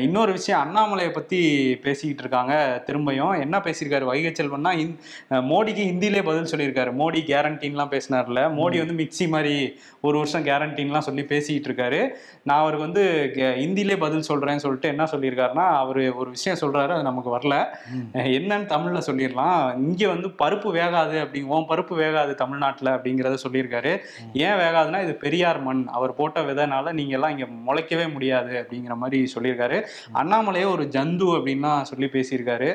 இன்னொரு 0.00 0.32
விஷயம் 0.32 0.62
அண்ணாமலையை 0.62 1.10
பத்தி 1.12 1.40
பேசிக்கிட்டு 1.82 2.22
இருக்காங்க 2.22 2.54
திரும்பியும் 2.86 3.40
என்ன 3.40 3.58
பேசியிருக்காரு? 3.58 4.04
வைகை 4.04 4.32
செல்வன்னா 4.32 4.72
மோடிக்கு 5.50 5.84
ஹிந்திலே 5.90 6.22
பதில் 6.22 6.50
சொல்லியிருக்காரு. 6.52 6.92
மோடி 7.00 7.20
கேரண்டின்லாம் 7.30 7.92
பேசினார்ல. 7.94 8.40
மோடி 8.58 8.78
வந்து 8.78 8.96
மிக்ஸி 8.98 9.28
மாதிரி 9.28 9.54
ஒரு 10.00 10.16
வருஷம் 10.16 10.44
கேரண்டின்லாம் 10.44 10.98
சொல்லி 10.98 11.24
பேசிக்கிட்டு 11.24 11.82
இருக்காரு. 11.82 12.00
நான் 12.44 12.60
அவருக்கு 12.60 12.84
வந்து 12.86 13.04
கே- 13.34 13.56
ஹிந்திலே 13.62 13.96
பதில் 13.98 14.28
சொல்றேன்னு 14.28 14.64
சொல்லிட்டு 14.64 14.88
என்ன 14.88 15.04
சொல்லியிருக்காருன்னா 15.04 15.66
அவர் 15.76 16.12
ஒரு 16.12 16.30
விஷயம் 16.30 16.58
சொல்றாரு 16.58 16.88
அது 16.88 17.02
நமக்கு 17.02 17.38
வரல. 17.38 17.56
என்னன்னு 18.14 18.68
தமிழ்ல 18.74 19.00
சொல்லிடலாம். 19.06 19.62
இங்க 19.78 20.08
வந்து 20.08 20.28
பருப்பு 20.42 20.68
வேகாது 20.74 21.16
அப்படி 21.38 21.54
உன் 21.56 21.66
பருப்பு 21.70 21.94
வேகாது 22.00 22.32
தமிழ்நாட்டுல 22.40 22.88
அப்படிங்கறத 22.96 23.36
சொல்லியிருக்காரு. 23.42 23.90
ஏன் 24.44 24.56
வேகாதுன்னா 24.60 25.00
இது 25.04 25.12
பெரியார் 25.24 25.60
மண். 25.66 25.82
அவர் 25.96 26.12
போட்ட 26.18 26.38
விதைனால 26.48 26.92
நீங்க 26.98 27.14
எல்லாம் 27.16 27.32
இங்க 27.34 27.46
முளைக்கவே 27.66 28.06
முடியாது 28.14 28.52
அப்படிங்கிற 28.60 28.94
மாதிரி 29.02 29.18
சொல்லியிருக்காரு. 29.34 29.78
அண்ணாமலையே 30.20 30.66
ஒரு 30.74 30.84
ஜந்து 30.96 31.26
அப்படின்னா 31.36 31.72
சொல்லி 31.90 32.08
பேசியிருக்காரு. 32.14 32.70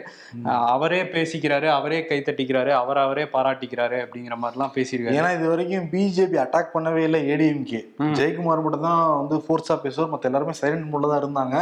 அவரே 0.75 1.01
பேசிக்கிறாரு 1.15 1.67
அவரே 1.77 2.00
கைத்தட்டிக்கிறாரு 2.12 2.72
அவர் 2.82 3.00
அவரே 3.05 3.25
பாராட்டிக்கிறாரு 3.36 4.00
அப்படிங்கிற 4.05 4.38
மாதிரிலாம் 4.43 4.74
பேசியிருக்காரு. 4.77 5.17
ஏன்னா 5.22 5.32
இது 5.38 5.48
வரைக்கும் 5.53 5.89
பிஜேபி 5.96 6.39
அட்டாக் 6.46 6.74
பண்ணவே 6.75 7.03
இல்லை 7.10 7.22
ஏடிஎம்கே. 7.34 7.82
ஜெயக்குமார் 8.20 8.63
மட்டும் 8.67 8.88
தான் 8.88 9.03
வந்து 9.22 9.38
ஃபோர்ஸா 9.46 9.77
பேசுவார். 9.86 10.12
மத்த 10.13 10.32
எல்லாருமே 10.32 10.55
சைலண்ட் 10.62 10.89
மூட்ல 10.93 11.12
தான் 11.13 11.24
இருந்தாங்க. 11.24 11.58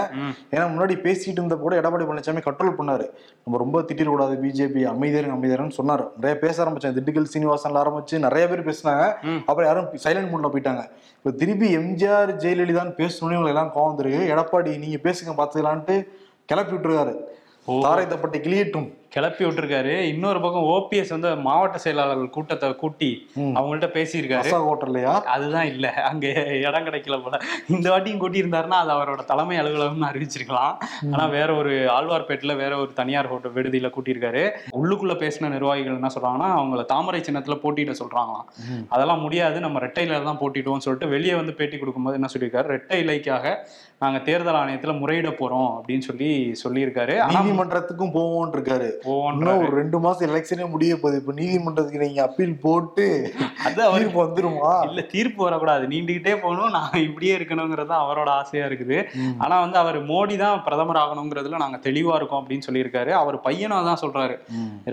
ஏன்னா 0.53 0.67
முன்னாடி 0.75 0.98
பேசிட்டு 1.08 1.39
இருந்த 1.41 1.60
கூட 1.65 1.74
எடப்பாடி 1.81 2.08
பழனிசாமி 2.12 2.46
கண்ட்ரோல் 2.50 2.77
பண்ணாரு. 2.79 3.08
நம்ம 3.43 3.60
ரொம்ப 3.65 3.77
திட்டிடக்கூடாது 3.89 4.36
பிஜேபி 4.46 4.81
அமைதியாருங்க 4.93 5.38
அமைதியாருன்னு 5.39 5.77
சொன்னாரு. 5.81 6.05
நிறைய 6.20 6.36
பேச 6.46 6.55
ஆரம்பிச்சாங்க 6.63 6.91
திண்டுக்கல் 6.96 7.30
சீனிவாசன்ல 7.34 7.82
ஆரம்பிச்சு 7.84 8.18
நிறைய 8.26 8.44
பேர் 8.52 8.68
பேசினாங்க. 8.70 9.04
அப்புறம் 9.50 9.70
யாரும் 9.70 9.90
சைலண்ட் 10.06 10.32
மூட்ல 10.32 10.50
போயிட்டாங்க. 10.54 10.84
இப்போ 11.18 11.32
திருப்பி 11.42 11.68
எம்ஜிஆர் 11.78 12.32
ஜெயலலிதான்னு 12.44 12.98
பேசணும்னு 13.02 13.38
இவங்க 13.38 13.54
எல்லாம் 13.54 13.72
கோவம் 13.76 13.92
வந்துருக்கு. 13.92 14.22
எடப்பாடி 14.34 14.72
நீங்க 14.84 15.00
பேசுங்க 15.08 15.34
பாத்துக்கலான்ட்டு 15.42 15.98
கிளப்பி 16.46 16.74
விட்டுருக்காரு. 16.76 17.14
தாரை 17.86 18.06
தப்பட்டை 18.06 18.40
கிளியட்டும். 18.48 18.90
கிளப்பி 19.13 19.46
விட்டுருக்காரு. 19.46 19.94
இன்னொரு 20.12 20.41
பக்கம் 20.41 20.68
ஓபிஎஸ் 20.74 21.10
வந்து 21.10 21.30
மாவட்ட 21.36 21.77
செயலாளர்கள் 21.77 22.30
கூட்டத்தை 22.30 22.75
கூட்டி. 22.75 23.10
அவங்கள்ட்ட 23.38 23.88
பேசியிருக்காரு. 23.96 24.51
ஹோட்டல்லையா? 24.68 25.13
அதுதான் 25.36 25.65
இல்ல. 25.65 25.94
அங்க 25.94 26.27
இடம் 26.68 26.86
கிடைக்கல 26.86 27.24
போல. 27.24 27.38
இந்த 27.70 27.88
வாட்டியும் 27.89 28.22
கூட்டியிருந்தாருன்னா 28.24 28.80
அது 28.84 28.91
அவரோட 28.91 29.24
தலைமை 29.24 29.58
அலுவலகம்னு 29.60 30.10
அறிவிச்சிருக்கலாம். 30.12 30.75
ஆனா 31.12 31.25
வேற 31.25 31.53
ஒரு 31.53 31.74
ஆழ்வார்பேட்டில் 31.98 32.56
வேற 32.56 32.77
ஒரு 32.77 32.91
தனியார் 32.94 33.27
ஹோட்டல் 33.27 33.53
விடுதியில 33.53 33.91
கூட்டியிருக்காரு. 33.98 34.50
உள்ளுக்குள்ள 34.82 35.15
பேசின 35.24 35.50
நிர்வாகிகள் 35.50 35.94
என்ன 35.94 36.12
சொல்றாங்கன்னா 36.15 36.50
அவங்கள 36.62 36.86
தாமரை 36.86 37.22
சின்னத்துல 37.22 37.56
போட்டியிட 37.56 37.91
சொல்றாங்களாம். 37.91 38.48
அதெல்லாம் 38.89 39.22
முடியாது. 39.22 39.60
நம்ம 39.60 39.80
ரெட்டை 39.80 40.03
இலையில 40.08 40.24
தான் 40.24 40.41
போட்டிடுவோம்னு 40.41 40.86
சொல்லிட்டு 40.88 41.13
வெளியே 41.15 41.34
வந்து 41.34 41.53
பேட்டி 41.53 41.77
கொடுக்கும்போது 41.77 42.20
என்ன 42.22 42.32
சொல்லியிருக்காரு? 42.34 42.70
ரெட்டை 42.75 43.00
இலைக்காக 43.06 43.68
நாங்க 44.00 44.20
தேர்தல் 44.20 44.60
ஆணையத்துல 44.60 44.94
முறையிட 45.00 45.30
போறோம் 45.39 45.70
அப்படின்னு 45.72 46.06
சொல்லி 46.08 46.30
சொல்லியிருக்காரு. 46.63 47.15
நீதிமன்றத்துக்கும் 47.34 48.15
போவோம்னு 48.15 48.56
இருக்காரு 48.58 48.88
இன்னும் 49.05 49.62
ஒரு 49.63 49.74
ரெண்டு 49.79 49.98
மாசம் 50.00 50.27
எலெக்ஷனே 50.29 50.65
முடிய 50.70 50.93
போகுது. 50.96 51.20
இப்ப 51.22 51.34
நீதிமன்றத்துக்கு 51.39 52.03
நீங்க 52.05 52.22
அப்பீல் 52.25 52.55
போட்டு 52.65 53.05
அது 53.65 53.79
அவர் 53.88 54.01
தீர்ப்பு 54.01 54.20
வந்துருமா? 54.24 54.72
இல்ல 54.89 55.01
தீர்ப்பு 55.13 55.41
வரக்கூடாது. 55.46 55.84
நீண்டுகிட்டே 55.93 56.34
போகணும். 56.43 56.74
நான் 56.77 57.05
இப்படியே 57.08 57.34
இருக்கணுங்கிறது 57.38 57.96
அவரோட 58.03 58.29
ஆசையா 58.39 58.65
இருக்குது. 58.70 58.98
ஆனா 59.43 59.55
வந்து 59.65 59.77
அவர் 59.84 60.00
மோடி 60.12 60.38
தான் 60.43 60.63
பிரதமர் 60.67 61.01
ஆகணுங்கிறதுல 61.03 61.62
நாங்க 61.63 61.79
தெளிவா 61.88 62.15
இருக்கோம் 62.20 62.41
அப்படின்னு 62.41 62.67
சொல்லியிருக்காரு. 62.67 63.13
அவர் 63.22 63.38
பையனும் 63.48 63.89
தான் 63.89 64.01
சொல்றாரு. 64.03 64.38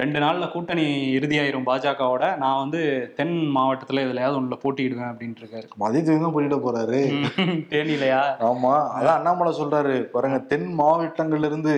ரெண்டு 0.03 0.19
நாள்ல 0.25 0.51
கூட்டணி 0.55 0.87
இறுதியாயிரும் 1.19 1.69
பாஜகவோட. 1.71 2.25
நான் 2.45 2.61
வந்து 2.65 2.81
தென் 3.21 3.37
மாவட்டத்துல 3.57 4.05
எதுலயாவது 4.07 4.41
ஒண்ணுல 4.41 4.59
போட்டியிடுவேன் 4.65 5.11
அப்படின்ட்டு 5.13 5.43
இருக்காரு 5.45 5.67
மதியத்துக்கு 5.85 6.25
தான் 6.27 6.37
போயிட்டு 6.37 6.65
போறாரு. 6.67 7.01
தேனிலையா 7.73 8.23
ஆமா. 8.51 8.75
அதான் 8.97 9.17
அண்ணாமலை 9.19 9.53
சொல்றாரு. 9.61 9.97
பாருங்க 10.15 10.39
தென் 10.53 10.69
மாவட்டங்கள்ல 10.81 11.51
இருந்து 11.53 11.75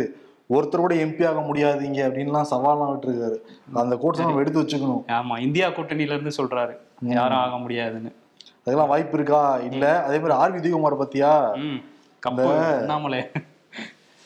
ஒருத்தர் 0.57 0.85
கூட 0.85 0.95
எம்பி 1.05 1.25
ஆக 1.31 1.41
முடியாதீங்க 1.49 2.01
அப்படின்லாம் 2.07 2.49
சவால்லாம் 2.53 2.93
விட்டுருக்காரு. 2.93 3.37
அந்த 3.83 3.97
கோட்ஸ் 4.03 4.23
நம்ம 4.23 4.43
எடுத்து 4.45 4.63
வச்சுக்கணும். 4.63 5.03
ஆமா 5.19 5.37
இந்தியா 5.47 5.69
கூட்டணியில 5.77 6.17
இருந்து 6.17 6.39
சொல்றாரு 6.41 6.75
யாரும் 7.19 7.43
ஆக 7.45 7.59
முடியாதுன்னு. 7.65 8.13
அதெல்லாம் 8.65 8.91
வாய்ப்பு 8.95 9.17
இருக்கா? 9.19 9.43
இல்ல. 9.71 9.85
அதே 10.07 10.19
மாதிரி 10.23 10.39
ஆர் 10.41 10.57
விஜயகுமார் 10.57 11.03
பத்தியா? 11.05 11.31
அண்ணாமலை 12.31 13.23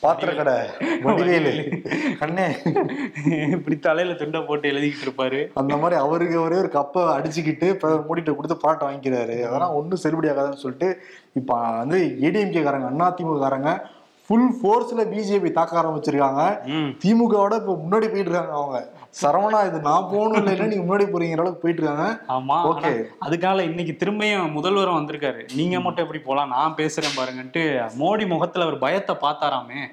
பாத்திர 0.03 0.31
கடை 0.37 0.55
வடிவேலு 1.03 1.51
கண்ணே. 2.19 2.45
இப்படி 3.55 3.75
தலையில 3.85 4.15
துண்டை 4.19 4.39
போட்டு 4.49 4.71
எழுதிக்கிட்டு 4.71 5.05
இருப்பாரு. 5.07 5.39
அந்த 5.61 5.73
மாதிரி 5.81 5.95
அவருக்கு 6.05 6.35
ஒரே 6.47 6.57
ஒரு 6.63 6.69
கப்பை 6.75 7.03
அடிச்சுக்கிட்டு 7.17 7.67
மோடிட்ட 8.07 8.33
கொடுத்து 8.35 8.57
பாராட்ட 8.63 8.83
வாங்கிக்கிறாரு. 8.87 9.37
அதெல்லாம் 9.47 9.75
ஒன்றும் 9.79 10.01
செல்லுபடி 10.03 10.29
ஆகாதுன்னு 10.31 10.63
சொல்லிட்டு 10.63 10.89
இப்போ 11.41 11.55
வந்து 11.81 11.99
ஏடிஎம்கே 12.27 12.63
காரங்க 12.67 13.07
அதிமுக 13.09 13.39
காரங்க 13.45 13.71
ஃபுல் 14.27 14.51
ஃபோர்ஸ்ல 14.59 15.01
பிஜேபி 15.09 15.49
தாக்க 15.55 15.73
ஆரம்பிச்சிருக்காங்க. 15.81 16.43
திமுகவோட 17.01 17.53
இப்போ 17.61 17.73
முன்னாடி 17.81 18.07
போயிட்டு 18.11 18.29
இருக்காங்க 18.29 18.53
அவங்க. 18.59 18.77
சரவணா 19.19 19.59
இது 19.67 19.77
நான் 19.87 20.07
போகணும் 20.13 20.37
இல்லைன்னா 20.39 20.65
நீங்க 20.71 20.85
முன்னாடி 20.85 21.05
போறீங்கிற 21.11 21.43
அளவுக்கு 21.43 21.61
போயிட்டு 21.63 21.81
இருக்காங்க 21.81 22.07
ஆமா 22.35 22.55
ஓகே 22.69 22.91
அதுக்காக 23.25 23.65
இன்னைக்கு 23.69 23.93
திரும்பியும் 24.01 24.55
முதல்வரும் 24.55 24.97
வந்திருக்காரு. 24.99 25.41
நீங்க 25.59 25.75
மட்டும் 25.85 26.05
எப்படி 26.05 26.21
போலாம்? 26.25 26.51
நான் 26.55 26.75
பேசுறேன் 26.79 27.15
பாருங்கன்ட்டு 27.19 27.63
மோடி 28.01 28.25
முகத்துல 28.33 28.65
அவர் 28.67 28.77
பயத்தை 28.85 29.15
பார்த்தாராமே. 29.25 29.83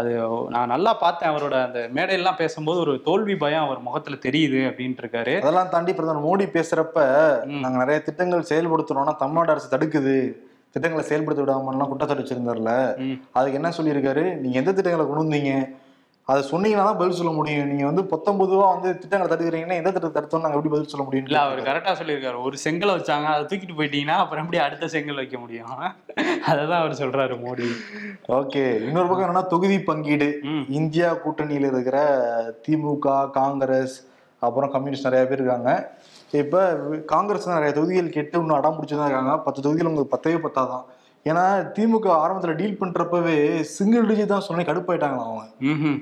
அது 0.00 0.10
நான் 0.56 0.72
நல்லா 0.74 0.92
பார்த்தேன் 1.04 1.30
அவரோட 1.32 1.56
அந்த 1.68 1.82
மேடையெல்லாம் 1.98 2.40
பேசும்போது 2.42 2.82
ஒரு 2.86 2.96
தோல்வி 3.08 3.36
பயம் 3.44 3.66
அவர் 3.68 3.86
முகத்துல 3.88 4.18
தெரியுது 4.26 4.60
அப்படின்ட்டு 4.70 5.04
இருக்காரு 5.04 5.36
அதெல்லாம் 5.44 5.72
தாண்டி 5.76 5.94
பிரதமர் 6.00 6.26
மோடி 6.28 6.48
பேசுறப்ப. 6.58 6.98
நாங்க 7.64 7.76
நிறைய 7.84 8.00
திட்டங்கள் 8.08 8.50
செயல்படுத்துறோம்னா 8.52 9.16
தமிழ்நாடு 9.24 9.54
அரசு 9.56 9.74
தடுக்குது. 9.76 10.18
திட்டங்களை 10.78 11.08
செயல்படுத்த 11.08 11.44
விடாமலாம் 11.44 11.88
குற்றச்சாட்டு 11.88 12.22
வச்சிருந்தாருல. 12.22 12.72
அதுக்கு 13.32 13.58
என்ன 13.60 13.68
சொல்லியிருக்காரு? 13.68 14.36
நீங்க 14.36 14.58
எந்த 14.58 14.72
திட்டங்களை 14.72 15.06
கொண்டு 15.06 15.24
வந்தீங்க? 15.24 15.52
அதை 16.28 16.40
சொன்னீங்கன்னா 16.50 16.84
தான் 16.84 16.96
பதில் 16.96 17.14
சொல்ல 17.14 17.32
முடியும். 17.32 17.68
நீங்க 17.68 17.84
வந்து 17.84 18.02
பத்தொன்பதுவா 18.02 18.66
வந்து 18.72 18.98
திட்டங்களை 18.98 19.28
தடுக்கிறீங்கன்னா 19.30 19.72
எந்த 19.72 19.90
திட்டத்தை 19.90 20.10
தடுத்தோம் 20.12 20.42
நாங்க 20.42 20.56
எப்படி 20.56 20.68
பதில் 20.68 20.86
சொல்ல 20.86 21.04
முடியும்? 21.04 21.26
இல்ல 21.26 21.40
அவர் 21.40 21.60
கரெக்டா 21.60 21.94
சொல்லியிருக்காரு. 22.00 22.42
ஒரு 22.42 22.56
செங்கலை 22.64 22.92
வச்சாங்க 22.96 23.24
அதை 23.24 23.44
தூக்கிட்டு 23.44 23.78
போயிட்டீங்கன்னா 23.78 24.16
அப்புறம் 24.24 24.44
எப்படி 24.44 24.62
அடுத்த 24.62 24.88
செங்கல் 24.88 25.14
வைக்க 25.14 25.38
முடியும்? 25.38 25.66
அததான் 26.50 26.80
அவர் 26.80 26.92
சொல்றாரு 26.92 27.36
மோடி. 27.46 27.68
ஓகே. 28.28 28.80
இன்னொரு 28.80 29.08
பக்கம் 29.08 29.34
என்னன்னா 29.34 29.46
தொகுதி 29.46 29.80
பங்கீடு. 29.80 30.38
இந்தியா 30.68 31.14
கூட்டணியில 31.14 31.70
இருக்கிற 31.72 31.98
திமுக 32.68 33.30
காங்கிரஸ் 33.30 34.06
அப்புறம் 34.38 34.70
கம்யூனிஸ்ட் 34.70 35.04
நிறைய 35.04 35.26
பேர் 35.26 35.38
இருக்காங்க. 35.38 35.70
இப்ப 36.32 36.74
காங்கிரஸ் 37.06 37.48
நிறைய 37.48 37.72
தொகுதிகள் 37.72 38.08
கெட்டு 38.08 38.38
இன்னும் 38.38 38.56
அடம் 38.56 38.78
பிடிச்சுதான் 38.80 39.06
இருக்காங்க. 39.06 39.38
பத்து 39.38 39.62
தொகுதிகள் 39.62 39.92
உங்களுக்கு 39.92 40.18
பத்தவே 40.18 40.42
பத்தாதான். 40.42 40.84
ஏன்னா 41.24 41.44
திமுக 41.78 42.06
ஆரம்பத்துல 42.06 42.56
டீல் 42.56 42.76
பண்றப்பவே 42.80 43.60
சிங்கிள் 43.60 44.06
டிஜிட் 44.06 44.26
தான் 44.26 44.42
சொன்னே 44.48 44.60
கடுப்பாயிட்டாங்களா 44.60 45.24
அவங்க. 45.24 45.44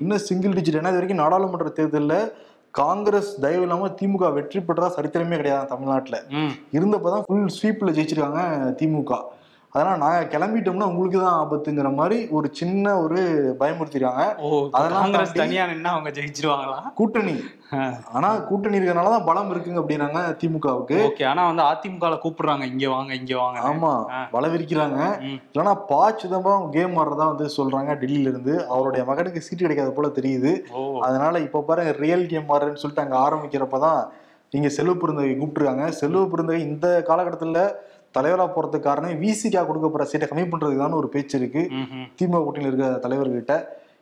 இன்னும் 0.01 0.19
சிங்கிள் 0.19 0.51
டிஜிட் 0.51 0.75
ஏன்னா 0.75 0.89
இது 0.89 1.01
வரைக்கும் 1.01 1.17
நாடாளுமன்ற 1.17 1.69
தேர்தலில் 1.69 2.33
காங்கிரஸ் 2.71 3.41
தயவு 3.41 3.63
இல்லாம 3.63 3.89
திமுக 3.89 4.33
வெற்றி 4.33 4.61
பெற்றதா 4.61 4.91
சரித்திரமே 4.97 5.35
கிடையாது 5.35 5.67
தமிழ்நாட்டுல. 5.67 6.23
ம். 6.29 6.51
இருந்தப்பதான் 6.73 7.23
ஃபுல் 7.27 7.47
ஸ்வீப்ல 7.63 7.93
ஜெயிச்சிருக்காங்க 7.93 8.41
திமுக. 8.83 9.21
அதனால 9.77 9.97
நாங்க 9.97 10.21
கிளம்பிட்டோம்னா 10.33 10.87
உங்களுக்கு 10.87 11.19
தான் 11.21 11.39
ஆபத்துங்கிற 11.39 11.95
மாதிரி 11.95 12.29
ஒரு 12.31 12.49
சின்ன 12.53 12.95
ஒரு 12.99 13.19
பயமுறுத்திருக்காங்க. 13.61 14.25
ஓ 14.39 14.49
அதெல்லாம் 14.73 15.03
காங்கிரஸ் 15.03 15.29
தாண்டி- 15.31 15.41
தனியா 15.43 15.65
நின்னா 15.67 15.91
அவங்க 15.91 16.11
ஜெயிச்சிருவாங்களா? 16.11 16.79
கூட்டணி. 16.95 17.35
ஆனா 18.13 18.29
கூட்டணி 18.43 18.79
இருக்கறனாலதான் 18.79 19.25
பலம் 19.25 19.51
இருக்குங்க 19.51 19.81
அப்படின்னாங்க 19.81 20.21
திமுகவுக்கு. 20.41 20.99
ஓகே 21.07 21.27
ஆனா 21.27 21.47
வந்து 21.47 21.63
அதிமுக 21.63 21.95
கூப்பிடுறாங்க 22.23 22.65
இங்க 22.65 22.89
வாங்க 22.89 23.15
இங்க 23.15 23.37
வாங்க. 23.39 23.59
ஆமா 23.67 23.93
ஆ. 24.11 24.21
வள 24.31 24.47
விரிக்கிறாங்க 24.49 25.01
ம். 25.25 25.39
இல்லைன்னா 25.49 25.75
பா 25.87 26.13
சிதம்பரம் 26.17 26.71
கேம் 26.71 26.97
ஆடுறதா 26.97 27.27
வந்து 27.27 27.49
சொல்றாங்க 27.57 27.95
டெல்லியில 27.97 28.31
இருந்து 28.31 28.69
அவருடைய 28.69 29.05
மகனுக்கு 29.05 29.41
சீட்டு 29.41 29.65
கிடைக்காத 29.65 29.91
போல 29.93 30.09
தெரியுது. 30.17 30.53
அதனால 31.03 31.39
இப்ப 31.41 31.63
பாருங்க 31.63 31.93
ரியல் 31.99 32.27
கேம் 32.27 32.49
ஆடுறேன்னு 32.49 32.83
சொல்லிட்டு 32.83 33.05
அங்க 33.05 33.19
ஆரம்பிக்கிறப்பதான் 33.27 34.01
இங்க 34.53 34.69
செல்வ 34.71 34.95
பெருந்தகை 34.95 35.33
கூப்பிட்டுருக்காங்க. 35.35 35.87
செல்வ 35.97 36.27
பெருந்தகை 36.27 36.61
இந்த 36.65 36.87
காலகட்டத்துல 37.09 37.61
தலைவரா 38.17 38.51
போறதுக்கு 38.51 38.81
காரணம் 38.81 39.21
விசிகா 39.23 39.67
கொடுக்க 39.67 39.89
போற 39.89 40.05
சீட்டை 40.05 40.29
கம்மி 40.29 40.47
பண்றதுக்கான 40.47 40.93
ஒரு 40.93 41.09
பேச்சு 41.09 41.39
இருக்கு. 41.39 41.63
ம்ஹும். 41.73 42.07
திமுக 42.19 42.43
கூட்டணியில் 42.43 42.71
இருக்கிற 42.71 42.91
தலைவர்கிட்ட 42.99 43.55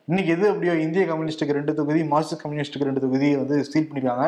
இன்னைக்கு 0.09 0.33
எது 0.33 0.49
எப்படியோ 0.49 0.75
இந்திய 0.78 1.04
கம்யூனிஸ்டுக்கு 1.04 1.52
ரெண்டு 1.52 1.75
தொகுதி 1.75 2.00
மார்க்சிஸ்ட் 2.04 2.42
கம்யூனிஸ்டுக்கு 2.42 2.83
ரெண்டு 2.83 3.00
தொகுதியை 3.00 3.37
வந்து 3.37 3.64
சீல் 3.64 3.88
பண்ணிருக்காங்க. 3.88 4.26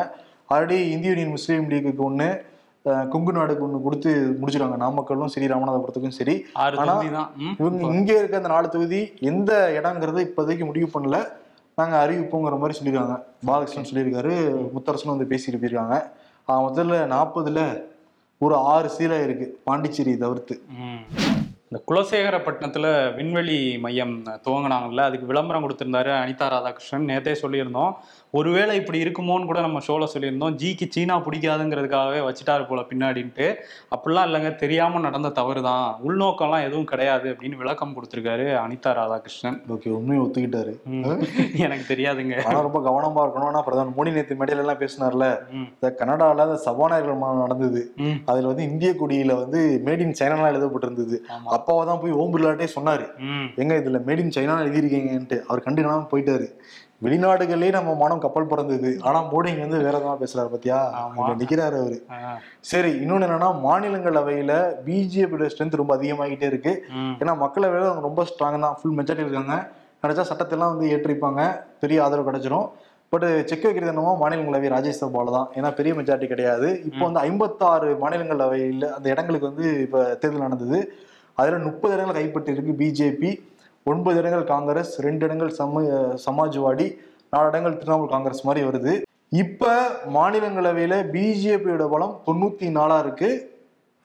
ஆல்ரெடி 0.49 0.77
இந்திய 0.87 1.09
யூனியன் 1.09 1.29
முஸ்லீம் 1.29 1.69
லீக்குக்கு 1.69 1.97
ஒன்று 2.01 2.27
கொங்கு 3.09 3.31
நாடுக்கு 3.31 3.63
ஒன்று 3.63 3.81
கொடுத்து 3.81 4.11
முடிச்சிருக்காங்க. 4.41 4.77
நாமக்கல்லும் 4.77 5.25
சரி 5.25 5.47
ராமநாதபுரத்துக்கும் 5.47 6.07
சரி. 6.09 6.35
ஆறு 6.53 6.77
ஆனா, 6.77 6.93
தொகுதி 6.93 7.11
தான். 7.11 7.29
ம். 7.37 7.55
இவங்க 7.59 7.93
இங்க 7.93 8.13
இருக்க 8.13 8.37
அந்த 8.37 8.47
நாலு 8.47 8.69
தொகுதி 8.69 8.99
எந்த 9.21 9.51
இடங்கிறத 9.77 10.27
இப்போதைக்கு 10.27 10.65
முடிவு 10.65 10.89
பண்ணல. 10.93 11.17
நாங்க 11.77 11.95
அறிவிப்போங்கிற 12.03 12.59
மாதிரி 12.59 12.79
சொல்லியிருக்காங்க. 12.79 13.15
பாலகிருஷ்ணன் 13.45 13.89
சொல்லியிருக்காரு. 13.89 14.33
முத்தரசனும் 14.75 15.13
வந்து 15.15 15.25
பேசிட்டு 15.25 15.59
போயிருக்காங்க. 15.61 15.97
முதல்ல 16.47 16.95
நாற்பதுல 17.07 17.59
ஒரு 18.37 18.55
ஆறு 18.55 18.89
சீலை 18.97 19.17
இருக்கு 19.23 19.45
பாண்டிச்சேரி 19.63 20.17
தவிர்த்து. 20.17 20.55
இந்த 21.71 21.79
குலசேகரப்பட்டினத்துல 21.89 22.87
விண்வெளி 23.15 23.55
மையம் 23.85 24.13
துவங்கினாங்கல்ல 24.45 25.07
அதுக்கு 25.07 25.25
விளம்பரம் 25.31 25.63
கொடுத்திருந்தாரு 25.63 26.11
அனிதா 26.19 26.45
ராதாகிருஷ்ணன். 26.53 27.07
நேத்தே 27.09 27.33
சொல்லியிருந்தோம் 27.41 27.91
ஒருவேளை 28.37 28.73
இப்படி 28.79 28.99
இருக்குமோன்னு 29.03 29.49
கூட 29.49 29.59
நம்ம 29.65 29.79
ஷோல 29.87 30.07
சொல்லியிருந்தோம் 30.13 30.55
ஜிக்கு 30.61 30.85
சீனா 30.93 31.15
பிடிக்காதுங்கிறதுக்காகவே 31.25 32.19
வச்சுட்டாரு 32.27 32.63
போல 32.69 32.81
பின்னாடின்ட்டு. 32.89 33.47
அப்படிலாம் 33.95 34.27
இல்லைங்க 34.29 34.51
தெரியாம 34.63 35.01
நடந்த 35.07 35.31
தவறு 35.39 35.61
தான் 35.67 35.85
உள்நோக்கம்லாம் 36.07 36.65
எதுவும் 36.67 36.87
கிடையாது 36.91 37.27
அப்படின்னு 37.33 37.61
விளக்கம் 37.63 37.93
கொடுத்திருக்காரு 37.97 38.45
அனிதா 38.63 38.93
ராதாகிருஷ்ணன். 38.99 39.59
ஓகே 39.75 39.93
உண்மையை 39.97 40.21
ஒத்துக்கிட்டாரு. 40.25 40.73
எனக்கு 41.65 41.85
தெரியாதுங்க. 41.93 42.37
ஆனா 42.47 42.65
ரொம்ப 42.67 42.81
கவனமா 42.87 43.21
இருக்கணும். 43.25 43.51
ஆனா 43.51 43.63
பிரதமர் 43.67 43.95
மோடி 43.99 44.15
நேத்து 44.17 44.39
மேடையில 44.41 44.65
எல்லாம் 44.65 44.81
பேசினார்ல. 44.83 45.27
இந்த 45.59 45.93
கனடால 46.01 46.47
அந்த 46.47 46.59
சபாநாயகர் 46.67 47.21
நடந்தது. 47.43 47.83
அதுல 48.31 48.47
வந்து 48.53 48.67
இந்திய 48.71 48.93
கொடியில 49.03 49.39
வந்து 49.43 49.61
மேட் 49.89 50.05
இன் 50.07 50.17
சைனாலாம் 50.21 50.51
எழுதப்பட்டிருந்தது. 50.53 51.15
அப்பாவை 51.57 51.83
தான் 51.89 52.01
போய் 52.01 52.17
ஓம் 52.21 52.33
பிர்லாட்டே 52.33 52.67
சொன்னாரு. 52.77 53.05
எங்க 53.61 53.73
இதுல 53.81 53.99
மேட் 54.07 54.21
இன் 54.23 54.35
சைனா 54.37 54.57
எழுதியிருக்கீங்கன்ட்டு. 54.65 55.39
அவர் 55.47 55.65
கண்டுக்காம 55.67 56.07
போயிட்டாரு. 56.13 56.47
வெளிநாடுகளே 57.05 57.67
நம்ம 57.75 57.89
மனம் 58.01 58.21
கப்பல் 58.23 58.49
பிறந்தது. 58.51 58.91
ஆனா 59.07 59.19
மோடி 59.31 59.49
இங்க 59.51 59.63
வந்து 59.65 59.81
வேற 59.87 59.95
எதாவது 59.99 60.21
பேசுறாரு 60.21 60.49
பாத்தியா? 60.53 60.77
நிக்கிறாரு 61.41 61.77
அவரு. 61.81 61.97
சரி 62.69 62.91
இன்னொன்னு 63.03 63.25
என்னன்னா 63.27 63.49
மாநிலங்களவையில 63.65 64.53
பிஜேபியோட 64.85 65.49
ஸ்ட்ரென்த் 65.51 65.81
ரொம்ப 65.81 65.93
அதிகமாகிட்டே 65.97 66.47
இருக்கு. 66.51 66.73
ஏன்னா 67.21 67.35
மக்களவையில 67.43 67.89
அவங்க 67.89 68.03
ரொம்ப 68.09 68.23
ஸ்ட்ராங் 68.29 68.65
தான். 68.65 68.77
ஃபுல் 68.79 68.97
மெஜாரிட்டி 68.99 69.27
இருக்காங்க. 69.27 69.57
கிடைச்சா 70.01 70.23
சட்டத்தெல்லாம் 70.29 70.73
வந்து 70.73 70.89
ஏற்றிருப்பாங்க 70.95 71.43
பெரிய 71.83 72.03
ஆதரவு 72.05 72.27
கிடைச்சிரும். 72.29 72.67
பட் 73.13 73.25
செக் 73.49 73.65
வைக்கிறது 73.65 73.91
என்னமோ 73.93 74.13
மாநிலங்களவை 74.21 74.69
ராஜ்யசபால 74.73 75.31
தான். 75.35 75.47
ஏன்னா 75.57 75.69
பெரிய 75.77 75.91
மெஜாரிட்டி 75.99 76.27
கிடையாது. 76.31 76.69
இப்போ 76.89 77.03
வந்து 77.07 77.21
ஐம்பத்தாறு 77.27 77.89
மாநிலங்களவையில் 78.03 78.87
அந்த 78.95 79.07
இடங்களுக்கு 79.13 79.49
வந்து 79.51 79.67
இப்போ 79.85 80.01
தேர்தல் 80.21 80.45
நடந்தது. 80.47 80.79
அதில் 81.41 81.65
முப்பது 81.67 81.93
இடங்கள் 81.95 82.17
கைப்பற்றி 82.19 82.53
இருக்கு 82.55 82.73
பிஜேபி 82.81 83.31
ஒன்பது 83.91 84.17
இடங்கள் 84.21 84.45
காங்கிரஸ் 84.53 84.93
ரெண்டு 85.05 85.23
இடங்கள் 85.27 85.51
சம 85.59 85.83
சமாஜ்வாடி 86.25 86.87
நாலு 87.33 87.49
இடங்கள் 87.51 87.77
திரிணாமுல் 87.81 88.13
காங்கிரஸ் 88.13 88.45
மாதிரி 88.47 88.61
வருது. 88.67 88.93
இப்போ 89.43 89.71
மாநிலங்களவையில 90.15 90.95
பிஜேபியோட 91.13 91.85
பலம் 91.93 92.15
தொண்ணூத்தி 92.27 92.67
நாலா 92.79 92.97
இருக்கு. 93.05 93.29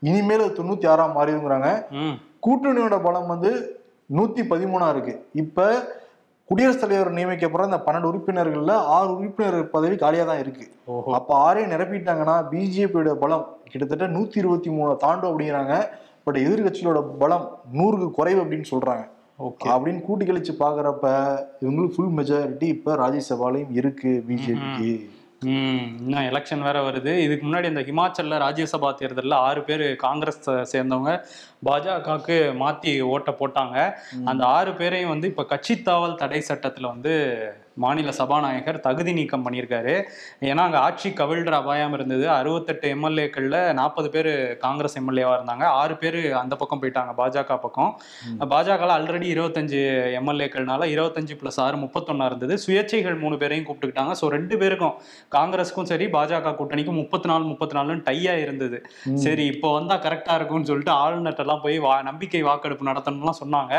இனிமேல் 0.02 0.44
அது 0.44 0.58
தொண்ணூத்தி 0.60 0.86
ஆறா 0.92 1.04
மாறிடுங்கிறாங்க. 1.16 1.70
கூட்டணியோட 2.44 2.96
பலம் 3.06 3.28
வந்து 3.32 3.50
நூத்தி 4.18 4.42
பதிமூணா 4.52 4.86
இருக்கு. 4.94 5.14
இப்ப 5.42 5.66
குடியரசுத் 6.48 6.82
தலைவர் 6.84 7.16
நியமிக்கப்படுற 7.16 7.68
அந்த 7.70 7.80
பன்னெண்டு 7.84 8.08
உறுப்பினர்கள்ல 8.10 8.72
ஆறு 8.96 9.10
உறுப்பினர் 9.16 9.58
பதவி 9.74 9.96
காலியா 10.04 10.24
தான் 10.30 10.42
இருக்கு. 10.44 10.64
அப்ப 11.18 11.30
ஆறையும் 11.46 11.72
நிரப்பிட்டாங்கன்னா 11.74 12.36
பிஜேபியோட 12.52 13.12
பலம் 13.22 13.44
கிட்டத்தட்ட 13.72 14.08
நூத்தி 14.16 14.36
இருபத்தி 14.42 14.70
மூணு 14.78 14.92
தாண்டும் 15.04 15.30
அப்படிங்கிறாங்க. 15.30 15.76
பட் 16.24 16.38
எதிர்கட்சிகளோட 16.38 17.00
பலம் 17.18 17.46
நூறுக்கு 17.74 18.10
குறைவு 18.10 18.40
அப்படின்னு 18.44 18.70
சொல்றாங்க. 18.70 19.04
ஓகே. 19.38 19.66
அப்படின்னு 19.74 20.00
கூட்டி 20.00 20.24
கழிச்சு 20.24 20.52
பாக்குறப்ப 20.60 21.06
இவங்களுக்கு 21.60 21.94
ஃபுல் 21.96 22.14
மெஜாரிட்டி 22.18 22.68
இப்ப 22.76 22.96
ராஜ்யசபாலையும் 22.96 23.72
இருக்கு 23.72 24.12
பிஜேபிக்கு 24.28 24.92
இன்னும் 25.44 26.26
எலெக்ஷன் 26.26 26.60
வேற 26.62 26.78
வருது. 26.88 27.12
இதுக்கு 27.18 27.44
முன்னாடி 27.46 27.64
இந்த 27.64 27.80
ஹிமாச்சல்ல 27.80 28.36
ராஜ்யசபா 28.42 28.88
தேர்தலில் 28.94 29.34
ஆறு 29.46 29.62
பேர் 29.62 29.84
காங்கிரஸ் 29.96 30.50
சேர்ந்தவங்க 30.50 31.12
பாஜகவுக்கு 31.64 32.36
மாத்தி 32.62 32.92
ஓட்ட 33.02 33.30
போட்டாங்க. 33.40 33.76
அந்த 34.24 34.42
ஆறு 34.46 34.74
பேரையும் 34.74 35.08
வந்து 35.08 35.28
இப்ப 35.28 35.44
கட்சி 35.44 35.74
தாவல் 35.74 36.14
தடை 36.14 36.42
சட்டத்துல 36.48 36.86
வந்து 36.86 37.14
மாநில 37.84 38.12
சபாநாயகர் 38.18 38.78
தகுதி 38.86 39.12
நீக்கம் 39.18 39.44
பண்ணியிருக்காரு. 39.46 39.94
ஏன்னா 40.48 40.62
அங்கே 40.68 40.78
ஆட்சி 40.86 41.08
கவிழ்ற 41.20 41.54
அபாயம் 41.62 41.94
இருந்தது. 41.98 42.26
அறுபத்தெட்டு 42.38 42.88
எம்எல்ஏக்களில் 42.96 43.58
நாற்பது 43.80 44.08
பேர் 44.14 44.30
காங்கிரஸ் 44.64 44.96
எம்எல்ஏவாக 45.00 45.36
இருந்தாங்க. 45.38 45.64
ஆறு 45.80 45.96
பேர் 46.02 46.18
அந்த 46.42 46.54
பக்கம் 46.62 46.82
போயிட்டாங்க 46.82 47.14
பாஜக 47.20 47.58
பக்கம். 47.64 47.90
பாஜகவில் 48.52 48.94
ஆல்ரெடி 48.96 49.28
இருபத்தஞ்சு 49.34 49.80
எம்எல்ஏக்கள்னால 50.20 50.88
இருபத்தஞ்சு 50.94 51.36
ப்ளஸ் 51.42 51.60
ஆறு 51.66 51.78
முப்பத்தொன்னா 51.84 52.26
இருந்தது. 52.30 52.56
சுயேட்சைகள் 52.64 53.18
மூணு 53.24 53.38
பேரையும் 53.42 53.66
கூப்பிட்டுக்கிட்டாங்க. 53.68 54.14
ஸோ 54.22 54.28
ரெண்டு 54.36 54.54
பேருக்கும் 54.62 54.94
காங்கிரஸுக்கும் 55.38 55.90
சரி 55.92 56.08
பாஜக 56.16 56.54
கூட்டணிக்கும் 56.60 57.00
முப்பத்தி 57.02 57.28
நாலு 57.32 57.44
முப்பத்தி 57.52 57.76
நாலுன்னு 57.78 58.06
டையா 58.10 58.36
இருந்தது 58.44 58.80
சரி 59.24 59.44
இப்போ 59.54 59.68
வந்தா 59.78 59.96
கரெக்டா 60.06 60.34
இருக்கும்னு 60.38 60.68
சொல்லிட்டு 60.70 60.94
ஆளுநர்கிட்ட 61.02 61.44
எல்லாம் 61.46 61.62
போய் 61.64 61.76
வா 61.86 61.94
நம்பிக்கை 62.10 62.42
வாக்கெடுப்பு 62.48 62.90
நடத்தணும்லாம் 62.90 63.40
சொன்னாங்க. 63.42 63.74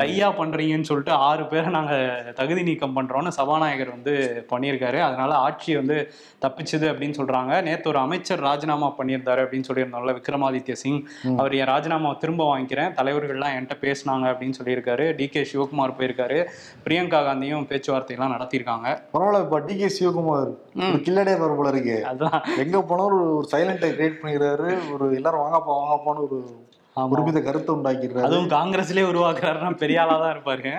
டையா 0.00 0.28
பண்றீங்கன்னு 0.40 0.88
சொல்லிட்டு 0.90 1.12
ஆறு 1.28 1.44
பேரை 1.52 1.70
நாங்க 1.78 1.94
தகுதி 2.40 2.62
நீக்கம் 2.68 2.96
பண்றோம்னு 2.98 3.29
சபாநாயகர் 3.30 3.90
வந்து 3.90 4.46
பண்ணியிருக்காரு. 4.52 4.98
அதனால 5.00 5.34
ஆட்சி 5.34 5.76
வந்து 5.76 6.10
தப்பிச்சுது 6.46 6.86
அப்படின்னு 6.90 7.14
சொல்றாங்க. 7.20 7.62
நேத்து 7.62 7.88
ஒரு 7.88 7.98
அமைச்சர் 7.98 8.40
ராஜினாமா 8.40 8.94
பண்ணியிருந்தாரு 8.98 9.42
அப்படின்னு 9.44 9.64
சொல்லியிருந்தோம்ல 9.72 10.16
விக்ரமாதித்ய 10.18 10.72
சிங். 10.72 11.04
அவர் 11.36 11.54
என் 11.54 11.64
ராஜினாமா 11.64 12.12
திரும்ப 12.12 12.58
வாங்கிக்கிறேன். 12.58 12.94
தலைவர்கள்லாம் 13.00 13.54
என்கிட்ட 13.58 13.76
பேசினாங்க 13.80 14.28
அப்படின்னு 14.30 14.54
சொல்லியிருக்காரு. 14.62 15.14
டி 15.14 15.28
கே 15.28 15.42
சிவகுமார் 15.52 15.94
போயிருக்காரு. 15.98 16.38
பிரியங்கா 16.84 17.18
காந்தியும் 17.26 17.66
பேச்சுவார்த்தை 17.66 18.16
எல்லாம் 18.16 18.36
நடத்தியிருக்காங்க. 18.40 18.88
பரவாயில்ல 19.14 19.40
இப்ப 19.40 19.58
டி 19.58 19.76
கே 19.76 19.86
சிவகுமார் 20.00 20.50
கில்லடே 20.76 21.38
வர 21.38 21.54
போல 21.56 21.68
இருக்கு. 21.68 22.06
அதான். 22.12 22.40
எங்க 22.58 22.82
போனாலும் 22.82 23.36
ஒரு 23.36 23.48
சைலண்டை 23.52 23.88
கிரியேட் 23.90 24.20
பண்ணிடுறாரு 24.22 24.78
ஒரு 24.92 25.14
எல்லாரும் 25.14 25.40
வாங்கப்பா 25.40 25.72
வாங்கப்பான்னு 25.80 26.24
ஒரு. 26.28 26.68
ஒருமித 27.14 27.40
கருத்தை 27.48 27.70
உண்டாக்கிடுறாரு 27.76 28.26
அதுவும் 28.28 28.50
காங்கிரஸ்லயே 28.56 29.06
உருவாக்குறாருன்னா 29.12 29.70
பெரிய 29.82 30.00
ஆளா 30.02 30.16
தான் 30.22 30.34
இருப்பாரு. 30.34 30.72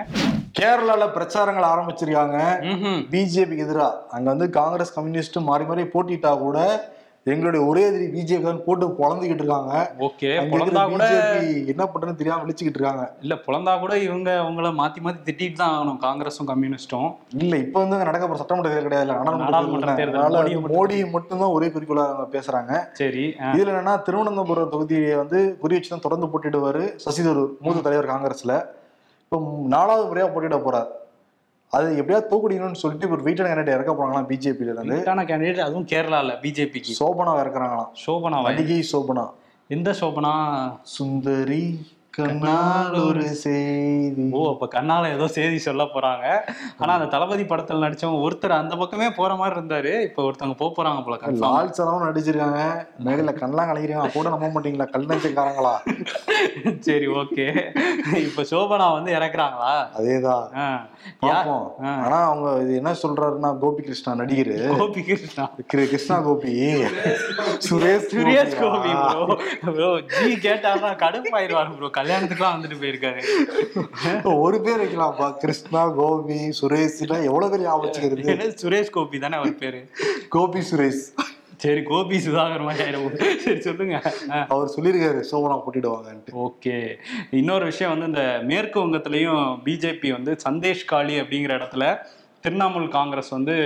கேரளால 0.58 1.04
பிரச்சாரங்கள் 1.16 1.66
ஆரம்பிச்சிருக்காங்க. 1.72 2.38
பிஜேபிக்கு 3.12 3.64
எதிரா. 3.66 3.86
அங்க 4.16 4.26
வந்து 4.32 4.48
காங்கிரஸ் 4.58 4.94
கம்யூனிஸ்ட் 4.96 5.38
மாறி 5.50 5.64
மாறி 5.70 5.84
போட்டிட்டா 5.94 6.32
கூட 6.46 6.58
எங்களுடைய 7.30 7.60
ஒரே 7.70 7.82
எதிரி 7.88 8.06
பிஜேபி 8.12 8.44
தான் 8.46 8.62
போட்டு 8.64 8.84
பொழந்துகிட்டு 9.00 9.42
இருக்காங்க. 9.42 9.72
ஓகே 10.06 10.28
இருக்கிற 10.36 10.84
கூட 10.92 11.04
என்ன 11.72 11.82
பண்றதுன்னு 11.90 12.20
தெரியாம 12.20 12.42
விழிச்சுக்கிட்டு 12.42 12.78
இருக்காங்க. 12.80 13.04
இல்ல 13.24 13.34
புலந்தா 13.44 13.72
கூட 13.82 13.92
இவங்க 14.06 14.30
உங்களை 14.46 14.70
மாத்தி 14.80 15.00
மாத்தி 15.04 15.20
திட்டிட்டு 15.28 15.58
தான் 15.60 15.74
ஆகணும் 15.74 16.00
காங்கிரஸும் 16.06 16.48
கம்யூனிஸ்டும். 16.50 17.10
இல்ல 17.42 17.54
இப்ப 17.64 17.76
வந்து 17.82 18.08
நடக்க 18.08 18.24
போற 18.26 18.38
சட்டமன்ற 18.40 18.70
தேர்தல் 18.72 18.88
கிடையாது 18.88 19.08
நாடாளுமன்ற 19.10 19.94
தேர்தல். 20.00 20.50
மோடியை 20.74 21.04
மட்டும்தான் 21.16 21.54
ஒரே 21.58 21.68
குறிக்கோளா 21.74 22.06
அவங்க 22.08 22.26
பேசுறாங்க. 22.36 22.72
சரி 23.00 23.26
இதுல 23.54 23.72
என்னன்னா 23.74 23.94
திருவனந்தபுரம் 24.08 24.72
தொகுதியை 24.74 25.14
வந்து 25.22 25.40
குறி 25.62 25.76
வச்சு 25.78 25.94
தான் 25.94 26.06
தொடர்ந்து 26.06 26.30
போட்டிடுவாரு 26.32 26.84
சசி 27.04 27.24
தரூர் 27.28 27.54
மூத்த 27.66 27.84
தலைவர் 27.86 28.12
காங்கிரஸ்ல. 28.12 28.56
இப்போ 29.24 29.38
நாலாவது 29.76 30.10
முறையா 30.10 30.26
போட்டியிட 30.32 30.60
போறார். 30.66 30.90
அது 31.72 31.96
எப்படியாவது 31.96 32.28
தோக்கடிக்கணும்னு 32.30 32.74
சொல்லிட்டு 32.74 33.14
ஒரு 33.14 33.22
வீட்டான 33.22 33.46
கேண்டிடேட் 33.46 33.74
இறக்க 33.74 33.92
போறாங்களாம் 33.92 34.30
பிஜேபியில 34.30 34.72
இருந்து. 34.72 34.96
வீட்டான 34.96 35.24
கேண்டிடேட் 35.24 35.58
அதுவும் 35.58 35.86
கேரளால 35.86 36.32
பிஜேபிக்கு 36.42 36.92
சோபனா 37.00 37.32
இறக்குறாங்களாம். 37.42 37.88
சோபனா 38.06 38.42
நடிகை 38.42 38.86
சோபனா. 38.92 39.30
எந்த 39.68 39.90
சோபனா? 40.00 40.34
சுந்தரி. 40.82 41.86
கண்ணால் 42.16 42.94
ஒரு 43.04 43.22
செய்தி. 43.22 44.28
ஓ 44.30 44.52
அப்ப 44.52 44.80
கண்ணால 44.80 45.14
ஏதோ 45.14 45.28
செய்தி 45.28 45.58
சொல்ல 45.58 45.82
போறாங்க. 45.82 46.40
ஆனா 46.78 46.94
அந்த 46.94 47.06
தளபதி 47.06 47.42
படத்துல 47.42 47.78
நடிச்சவங்க 47.78 48.28
ஒருத்தர் 48.28 48.48
அந்த 48.48 48.76
பக்கமே 48.76 49.10
போற 49.10 49.34
மாதிரி 49.34 49.60
இருந்தாரு. 49.60 50.02
இப்ப 50.02 50.30
ஒருத்தவங்க 50.30 50.56
போக 50.56 50.82
போறாங்க 50.82 51.04
போல. 51.04 51.18
லால் 51.26 51.70
சனமும் 51.70 52.02
நடிச்சிருக்காங்க. 52.02 52.86
மேடையில 53.04 53.32
கண்ணெல்லாம் 53.32 53.70
கலக்கிறீங்க 53.70 54.12
கூட 54.12 54.28
நம்ப 54.28 54.60
மாட்டீங்களா? 54.60 54.90
கல் 54.90 55.10
சரி 56.80 57.06
ஓகே. 57.06 57.46
இப்ப 58.16 58.42
சோபனா 58.42 58.92
வந்து 58.92 59.12
இறக்குறாங்களா? 59.12 59.86
அதேதான். 59.98 60.80
ஆனா 61.80 62.30
அவங்க 62.30 62.62
இது 62.62 62.74
என்ன 62.74 62.94
சொல்றாருன்னா 63.02 63.58
கோபி 63.58 63.82
கிருஷ்ணா 63.82 64.14
நடிகர். 64.14 64.76
கோபி 64.76 65.02
கிருஷ்ணா 65.02 65.50
கிரு- 65.56 65.62
கிருஷ்ணா 65.62 66.20
கோபி. 66.20 66.82
சுரேஷ் 67.70 68.08
சுரேஷ் 68.12 68.60
கோபி 68.60 68.90
ப்ரோ 69.72 70.00
ஜி 70.00 70.48
கேட்டாருன்னா 70.48 70.92
கடுப்பாயிருவாரு 70.96 71.76
ப்ரோ 71.76 72.01
கல்யாணத்துக்குலாம் 72.02 72.54
வந்துட்டு 72.56 72.78
போயிருக்காரு. 72.82 73.20
ஒரு 74.44 74.60
பேர் 74.60 74.82
வைக்கலாம்ப்பா. 74.82 75.36
கிருஷ்ணா 75.36 75.88
கோபி 75.88 76.38
சுரேஷ் 76.60 77.00
எவ்வளவு 77.00 77.50
பேர் 77.50 77.66
ஞாபகம் 77.66 78.24
என்ன 78.34 78.54
சுரேஷ் 78.62 78.90
கோபி 78.90 79.18
தானே 79.18 79.36
அவர் 79.36 79.54
பேரு? 79.54 79.90
கோபி 80.28 80.62
சுரேஷ். 80.70 81.04
சரி 81.56 81.82
கோபி 81.82 82.16
சுதாகர் 82.16 82.62
மாதிரி 82.62 82.84
ஆயிடும் 82.84 83.36
சரி 83.40 83.60
சொல்லுங்க. 83.60 83.96
அவர் 84.48 84.72
சொல்லியிருக்காரு 84.76 85.20
சோபனா 85.30 85.56
போட்டிடுவாங்கன்ட்டு. 85.64 86.32
ஓகே. 86.46 86.94
இன்னொரு 87.30 87.64
விஷயம் 87.64 87.92
வந்து 87.98 88.08
இந்த 88.10 88.40
மேற்கு 88.44 88.80
வங்கத்திலையும் 88.80 89.44
பிஜேபி 89.66 90.10
வந்து 90.10 90.36
சந்தேஷ் 90.48 90.84
காளி 90.84 91.20
அப்படிங்கிற 91.20 91.52
இடத்துல 91.58 91.86
திரிணாமுல் 92.42 92.88
காங்கிரஸ் 92.88 93.28
வந்து 93.28 93.56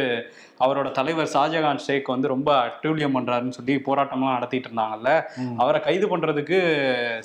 அவரோட 0.64 0.88
தலைவர் 0.90 1.30
ஷாஜகான் 1.34 1.80
ஷேக் 1.86 2.08
வந்து 2.12 2.28
ரொம்ப 2.32 2.50
அட்டூழியம் 2.66 3.16
பண்றாருன்னு 3.16 3.56
சொல்லி 3.56 3.74
போராட்டம்லாம் 3.88 4.34
நடத்திட்டு 4.36 4.68
இருந்தாங்கல்ல. 4.68 5.10
அவரை 5.62 5.80
கைது 5.80 6.06
பண்றதுக்கு 6.12 6.58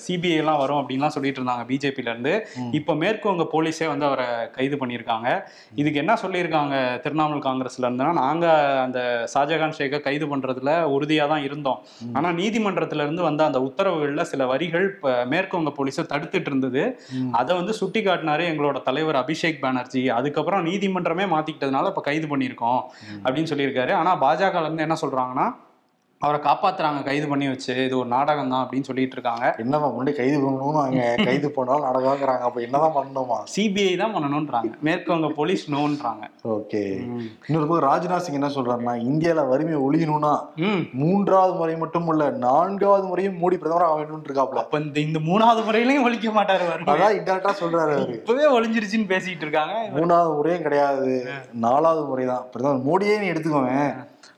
சிபிஐ 0.06 0.38
எல்லாம் 0.42 0.60
வரும் 0.62 0.80
அப்படின்லாம் 0.82 1.14
சொல்லிட்டு 1.16 1.40
இருந்தாங்க 1.42 1.64
பிஜேபில 1.70 2.12
இருந்து. 2.12 2.34
இப்போ 2.80 2.96
மேற்கு 2.96 3.28
வங்க 3.30 3.46
போலீஸே 3.54 3.88
வந்து 3.88 4.06
அவரை 4.06 4.28
கைது 4.58 4.78
பண்ணியிருக்காங்க. 4.82 5.28
இதுக்கு 5.82 6.02
என்ன 6.04 6.16
சொல்லியிருக்காங்க 6.24 6.76
திரிணாமுல் 7.06 7.44
காங்கிரஸ்ல 7.48 7.86
இருந்துன்னா 7.88 8.14
நாங்க 8.24 8.46
அந்த 8.86 9.00
ஷாஜகான் 9.34 9.78
ஷேக்கை 9.80 10.02
கைது 10.08 10.28
பண்றதுல 10.34 10.74
உறுதியா 10.96 11.28
தான் 11.34 11.46
இருந்தோம். 11.50 11.80
ஆனா 12.14 12.32
நீதிமன்றத்துல 12.42 13.06
இருந்து 13.08 13.24
வந்த 13.30 13.42
அந்த 13.50 13.62
உத்தரவுகள்ல 13.70 14.26
சில 14.34 14.46
வரிகள் 14.46 14.88
இப்ப 14.94 15.16
மேற்கு 15.26 15.58
வங்க 15.60 15.74
போலீஸை 15.80 16.06
தடுத்துட்டு 16.14 16.52
இருந்தது. 16.52 16.84
அதை 17.42 17.52
வந்து 17.62 17.74
சுட்டி 17.82 18.04
காட்டினாரு 18.10 18.44
எங்களோட 18.52 18.78
தலைவர் 18.90 19.22
அபிஷேக் 19.24 19.64
பானர்ஜி. 19.66 20.04
அதுக்கப்புறம் 20.20 20.66
நீதிமன்றமே 20.70 21.28
மாத்திக்கிட்டதுனால 21.36 21.92
இப்ப 21.94 22.02
கைது 22.02 22.28
பண்ணியிருக்கோம். 22.32 22.82
அப்படின்னு 23.24 23.52
சொல்லியிருக்காரு. 23.54 23.94
ஆனா 23.94 24.12
பாஜகலேருந்து 24.24 24.86
என்ன 24.88 24.98
சொல்கிறாங்கன்னா 25.02 25.48
அவரை 26.26 26.40
காப்பாத்துறாங்க 26.48 27.00
கைது 27.08 27.26
பண்ணி 27.30 27.46
வச்சு. 27.52 27.74
இது 27.86 27.96
ஒரு 28.00 28.10
நாடகம் 28.16 28.52
தான் 28.54 28.64
அப்படின்னு 28.64 28.88
சொல்லிட்டு 28.90 29.16
இருக்காங்க. 29.18 29.46
என்னப்பா 29.64 29.88
முன்னாடி 29.94 30.14
கைது 30.20 30.38
பண்ணணும்னு 30.44 30.82
அங்க 30.86 31.04
கைது 31.28 31.48
பண்ணாலும் 31.56 31.88
நடக்காங்கிறாங்க 31.90 32.44
அப்ப 32.48 32.62
என்னதான் 32.66 32.96
பண்ணணுமா? 32.98 33.38
சிபிஐ 33.54 33.94
தான் 34.02 34.14
பண்ணணும்ன்றாங்க. 34.16 34.72
மேற்கு 34.88 35.12
வங்க 35.14 35.30
போலீஸ் 35.40 35.64
நோன்றாங்க. 35.76 36.24
ஓகே. 36.56 36.84
இன்னொரு 37.48 37.68
பக்கம் 37.70 37.88
ராஜ்நாத் 37.90 38.26
சிங் 38.26 38.40
என்ன 38.40 38.52
சொல்றாருன்னா 38.58 38.96
இந்தியால 39.10 39.48
வறுமை 39.52 39.78
ஒழியணும்னா 39.88 40.34
மூன்றாவது 41.02 41.56
முறை 41.62 41.76
மட்டும் 41.84 42.10
இல்ல 42.14 42.30
நான்காவது 42.46 43.06
முறையும் 43.12 43.40
மோடி 43.42 43.60
பிரதமர் 43.64 43.88
ஆக 43.90 43.98
வேண்டும் 44.02 44.28
இருக்காப்ல. 44.30 44.64
அப்ப 44.66 44.84
இந்த 44.86 45.00
இந்த 45.08 45.22
மூணாவது 45.30 45.64
முறையிலையும் 45.70 46.08
ஒழிக்க 46.10 46.36
மாட்டாரு. 46.38 46.70
அதான் 46.94 47.18
இன்டெரக்டா 47.20 47.54
சொல்றாரு 47.64 47.98
இப்பவே 48.20 48.48
ஒளிஞ்சிருச்சுன்னு 48.58 49.12
பேசிட்டு 49.16 49.46
இருக்காங்க. 49.48 49.76
மூணாவது 49.98 50.32
முறையும் 50.40 50.66
கிடையாது. 50.68 51.12
நாலாவது 51.68 52.04
முறை 52.12 52.26
தான் 52.34 52.48
பிரதமர் 52.54 52.88
மோடியே 52.90 53.18
நீ 53.24 53.28
எடுத்துக்கோங்க 53.34 53.76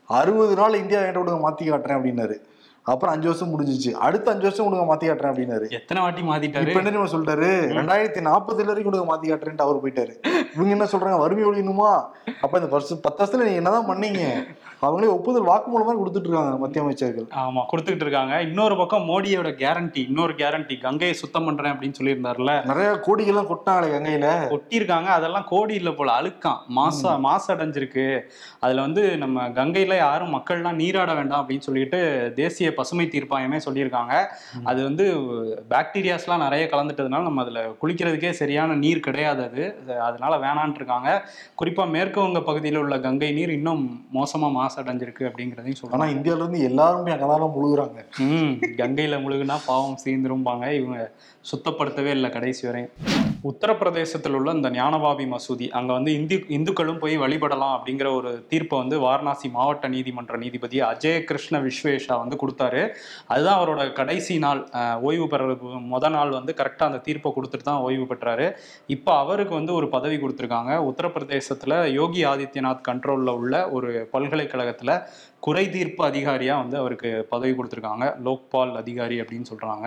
அறுபது 0.06 0.54
நாள் 0.54 0.74
இந்தியா 0.74 1.00
என்கிட்ட 1.00 1.22
விடுங்க 1.22 1.42
மாத்தி 1.48 1.64
காட்டுறேன் 1.64 1.98
அப்படின்னாரு. 1.98 2.36
அப்புறம் 2.82 3.14
அஞ்சு 3.14 3.26
வருஷம் 3.26 3.52
முடிஞ்சிச்சு. 3.52 3.92
அடுத்த 3.92 4.30
அஞ்சு 4.30 4.42
வருஷம் 4.42 4.66
விடுங்க 4.66 4.92
மாத்தி 4.92 5.06
காட்டுறேன் 5.06 5.32
அப்படின்னாரு. 5.32 5.70
எத்தனை 5.70 6.02
வாட்டி 6.02 6.22
மாத்திட்டாரு? 6.22 6.66
இப்ப 6.66 6.80
என்ன 6.80 7.04
சொல்லிட்டாரு? 7.04 7.50
ரெண்டாயிரத்தி 7.78 8.20
நாற்பதுல 8.28 8.64
வரைக்கும் 8.64 8.92
விடுங்க 8.92 9.12
மாத்தி 9.12 9.28
காட்டுறேன்ட்டு 9.28 9.66
அவர் 9.66 9.82
போயிட்டாரு. 9.84 10.14
இவங்க 10.54 10.70
என்ன 10.70 10.84
சொல்றாங்க? 10.84 11.18
வறுமை 11.18 11.44
ஒழியணுமா? 11.44 12.04
அப்ப 12.40 12.58
இந்த 12.58 12.70
வருஷம் 12.70 12.98
பத்து 13.02 13.24
வருஷத்துல 13.24 13.48
நீங்க 13.48 13.50
என்னதான் 13.50 13.88
பண்ணீங்க? 13.88 14.46
அவங்களே 14.84 15.06
ஒப்புதல் 15.06 15.42
வாக்குமூலம் 15.42 15.84
மாதிரி 15.84 16.02
கொடுத்துட்டு 16.02 16.28
இருக்காங்க 16.28 16.56
மத்திய 16.56 16.82
அமைச்சர்கள். 16.82 17.24
ஆமா 17.24 17.64
கொடுத்துக்கிட்டு 17.72 18.00
இருக்காங்க 18.00 18.42
இன்னொரு 18.42 18.76
பக்கம் 18.76 19.08
மோடியோட 19.08 19.52
கேரண்டி 19.54 19.98
இன்னொரு 19.98 20.32
கேரண்டி 20.32 20.80
கங்கையை 20.80 21.16
சுத்தம் 21.16 21.44
பண்றேன் 21.44 21.72
அப்படின்னு 21.72 21.94
சொல்லியிருந்தாருல. 22.00 22.64
நிறைய 22.64 22.90
கோடிகள்லாம் 22.90 23.46
கொட்டினாங்களே 23.46 23.92
கங்கையில. 23.92 24.28
கொட்டியிருக்காங்க. 24.48 25.04
அதெல்லாம் 25.04 25.44
கோடி 25.48 25.74
இல்ல 25.74 25.90
போல 25.90 26.12
அழுக்காம். 26.20 26.58
மாசா 26.76 27.18
மாசு 27.18 27.54
அடைஞ்சிருக்கு 27.54 28.20
அதுல 28.60 28.80
வந்து 28.80 29.18
நம்ம 29.18 29.48
கங்கையில 29.48 29.96
யாரும் 29.96 30.34
மக்கள்லாம் 30.34 30.72
நீராட 30.72 31.14
வேண்டாம் 31.14 31.48
அப்படின்னு 31.48 31.58
சொல்லிட்டு 31.58 32.32
தேசிய 32.34 32.74
பசுமை 32.74 33.08
தீர்ப்பாயமே 33.12 33.60
சொல்லியிருக்காங்க. 33.64 34.26
அது 34.64 34.82
வந்து 34.82 35.14
பாக்டீரியாஸ்லாம் 35.70 36.38
நிறைய 36.38 36.68
கலந்துட்டதுனால 36.72 37.22
நம்ம 37.22 37.42
அதுல 37.42 37.72
குளிக்கிறதுக்கே 37.82 38.30
சரியான 38.30 38.74
நீர் 38.74 39.00
கிடையாது 39.00 39.42
அது. 39.42 39.76
அது- 39.86 39.96
அதனால 39.96 40.36
வேணான்ட்டு 40.36 40.74
இருக்காங்க 40.74 41.28
குறிப்பா 41.64 41.90
மேற்கு 41.90 42.20
வங்க 42.20 42.40
பகுதியில் 42.40 42.78
உள்ள 42.78 43.00
கங்கை 43.00 43.32
நீர் 43.32 43.50
இன்னும் 43.50 44.06
மோசமா 44.14 44.50
மாசு 44.52 44.73
அடைஞ்சிருக்கு 44.76 45.30
அப்படிங்கிறதையும் 45.30 45.74
சொல்றாங்க. 45.82 45.90
ஆனா 45.90 46.12
இந்தியால 46.12 46.36
இருந்து 46.36 46.60
எல்லாருமே 46.60 47.12
அங்கதான் 47.12 47.56
முழுகுறாங்க. 47.58 48.18
ம் 48.18 48.58
கங்கையில 48.76 49.18
முழுகுனா 49.20 49.58
பாவம் 49.66 49.98
சீந்துரும்பாங்க. 50.04 50.72
இவங்க 50.72 51.10
சுத்தப்படுத்தவே 51.52 52.06
இல்லை 52.06 52.30
கடைசி 52.30 52.66
வரையும். 52.66 52.90
உத்தரப்பிரதேசத்தில் 53.48 54.36
உள்ள 54.36 54.50
இந்த 54.50 54.68
ஞானபாபி 54.70 55.24
மசூதி 55.32 55.66
அங்க 55.78 55.90
வந்து 55.92 56.10
இந்து 56.18 56.36
இந்துக்களும் 56.48 57.00
போய் 57.02 57.18
வழிபடலாம் 57.18 57.74
அப்படிங்கிற 57.76 58.08
ஒரு 58.18 58.30
தீர்ப்பை 58.50 58.76
வந்து 58.78 58.96
வாரணாசி 58.98 59.48
மாவட்ட 59.56 59.88
நீதிமன்ற 59.88 60.36
நீதிபதி 60.36 60.78
அஜய 60.80 61.16
கிருஷ்ண 61.24 61.58
விஸ்வேஷா 61.66 62.14
வந்து 62.22 62.36
கொடுத்தாரு. 62.42 62.82
அதுதான் 63.26 63.58
அவரோட 63.60 63.92
கடைசி 63.92 64.38
நாள். 64.38 64.62
ஓய்வு 65.00 65.26
பெற 65.26 65.44
முத 65.92 66.10
நாள் 66.16 66.32
வந்து 66.38 66.54
கரெக்டாக 66.60 66.90
அந்த 66.90 67.02
தீர்ப்பை 67.08 67.32
கொடுத்துட்டு 67.36 67.68
தான் 67.70 67.82
ஓய்வு 67.88 68.06
பெற்றாரு. 68.14 68.46
இப்போ 68.86 69.12
அவருக்கு 69.18 69.54
வந்து 69.54 69.74
ஒரு 69.74 69.88
பதவி 69.88 70.16
கொடுத்துருக்காங்க. 70.16 70.72
உத்தரப்பிரதேசத்துல 70.92 71.92
யோகி 71.92 72.24
ஆதித்யநாத் 72.32 72.86
கண்ட்ரோல்ல 72.88 73.36
உள்ள 73.42 73.70
ஒரு 73.70 74.08
பல்கலைக்கழகத்துல 74.12 75.02
குறை 75.40 75.66
தீர்ப்பு 75.70 76.02
அதிகாரியா 76.08 76.56
வந்து 76.62 76.76
அவருக்கு 76.76 77.26
பதவி 77.30 77.54
கொடுத்துருக்காங்க. 77.56 78.06
லோக்பால் 78.28 78.74
அதிகாரி 78.82 79.20
அப்படின்னு 79.20 79.50
சொல்றாங்க. 79.52 79.86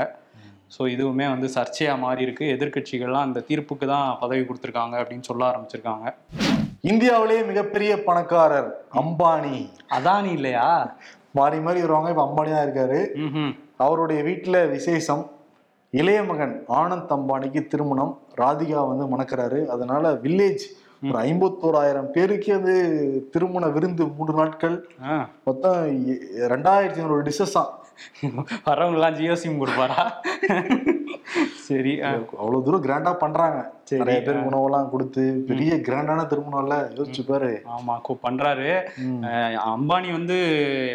ஸோ 0.76 0.82
இதுவுமே 0.94 1.26
வந்து 1.34 1.48
சர்ச்சையா 1.56 1.94
மாறி 2.04 2.22
இருக்கு. 2.26 2.46
எதிர்க்கட்சிகள்லாம் 2.56 3.28
அந்த 3.28 3.44
தீர்ப்புக்கு 3.50 3.86
தான் 3.94 4.08
பதவி 4.24 4.42
கொடுத்துருக்காங்க 4.48 4.96
அப்படின்னு 5.02 5.28
சொல்ல 5.30 5.44
ஆரம்பிச்சிருக்காங்க. 5.50 6.06
இந்தியாவிலேயே 6.92 7.44
மிகப்பெரிய 7.52 7.92
பணக்காரர் 8.08 8.70
அம்பானி. 9.02 9.58
அதானி 9.98 10.32
இல்லையா? 10.40 10.68
மாறி 11.40 11.58
மாறி 11.68 11.80
வருவாங்க. 11.86 12.12
இப்ப 12.14 12.26
அம்பானி 12.28 12.52
தான் 12.56 12.68
இருக்காரு. 12.68 13.00
அவருடைய 13.86 14.20
வீட்டுல 14.30 14.58
விசேஷம். 14.76 15.24
இளைய 15.94 16.20
மகன் 16.30 16.54
ஆனந்த் 16.82 17.16
அம்பானிக்கு 17.18 17.62
திருமணம். 17.74 18.14
ராதிகா 18.42 18.82
வந்து 18.92 19.06
மணக்கிறாரு. 19.14 19.60
அதனால 19.74 20.14
வில்லேஜ் 20.26 20.66
ஒரு 21.08 21.18
ஐம்பத்தோராயிரம் 21.30 22.12
பேருக்கு 22.16 22.52
அது 22.60 22.74
திருமண 23.34 23.66
விருந்து 23.76 24.04
மூன்று 24.16 24.34
நாட்கள். 24.40 24.78
மொத்தம் 25.48 25.78
ரெண்டாயிரத்தி 26.54 27.02
ஐநூறு 27.04 27.26
டிஷஸ் 27.28 27.58
தான் 27.58 27.72
வரவங்க 28.68 28.98
எல்லாம் 29.00 29.18
ஜியோ 29.20 29.36
சிம் 29.42 29.62
கொடுப்பாரா? 29.62 30.04
சரி. 31.68 31.94
அவ்வளவு 32.42 32.64
தூரம் 32.66 32.84
கிராண்டா 32.86 33.12
பண்றாங்க. 33.24 33.58
நிறைய 34.02 34.20
பேருக்கு 34.22 34.50
உணவெல்லாம் 34.52 34.90
கொடுத்து 34.90 35.24
பெரிய 35.50 35.72
கிராண்டான 35.88 36.22
திருமணம்ல 36.32 36.76
யோசிச்சு 36.98 37.24
பாரு. 37.28 37.52
ஆமா 37.76 37.96
பண்றாரு. 38.26 38.70
அம்பானி 39.74 40.10
வந்து 40.18 40.38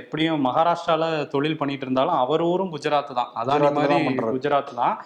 எப்படியும் 0.00 0.46
மகாராஷ்டிரால 0.46 1.04
தொழில் 1.34 1.58
பண்ணிட்டு 1.60 1.86
இருந்தாலும் 1.86 2.20
அவர் 2.24 2.44
ஊரும் 2.52 2.72
குஜராத் 2.76 3.12
தான். 3.20 3.30
அதானி 3.42 3.70
மாதிரி. 3.78 4.26
குஜராத் 4.38 4.74
தான். 4.82 4.96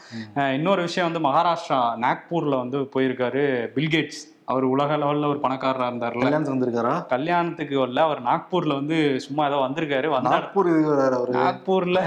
இன்னொரு 0.59 0.83
விஷயம் 0.89 1.09
வந்து 1.11 1.27
மகாராஷ்டிரா 1.29 1.81
நாக்பூர்ல 2.07 2.57
வந்து 2.65 2.81
போயிருக்காரு 2.97 3.45
பில்கேட்ஸ் 3.77 4.23
அவர் 4.49 4.65
உலக 4.65 4.97
லெவல்ல 4.97 5.27
ஒரு 5.27 5.41
பணக்காரரா 5.43 5.87
இருந்தார்ல. 5.87 6.21
கல்யாணம் 6.21 6.53
வந்திருக்காரா? 6.55 6.93
கல்யாணத்துக்கு 7.07 7.87
வரல 7.87 7.99
அவர் 7.99 8.23
நாக்பூர்ல 8.23 8.75
வந்து 8.75 9.21
சும்மா 9.21 9.47
ஏதோ 9.47 9.57
வந்திருக்காரு. 9.57 10.09
வந்த 10.09 10.31
நாக்பூர் 10.31 10.69
அவரு? 11.13 11.33
நாக்பூர்ல 11.33 12.01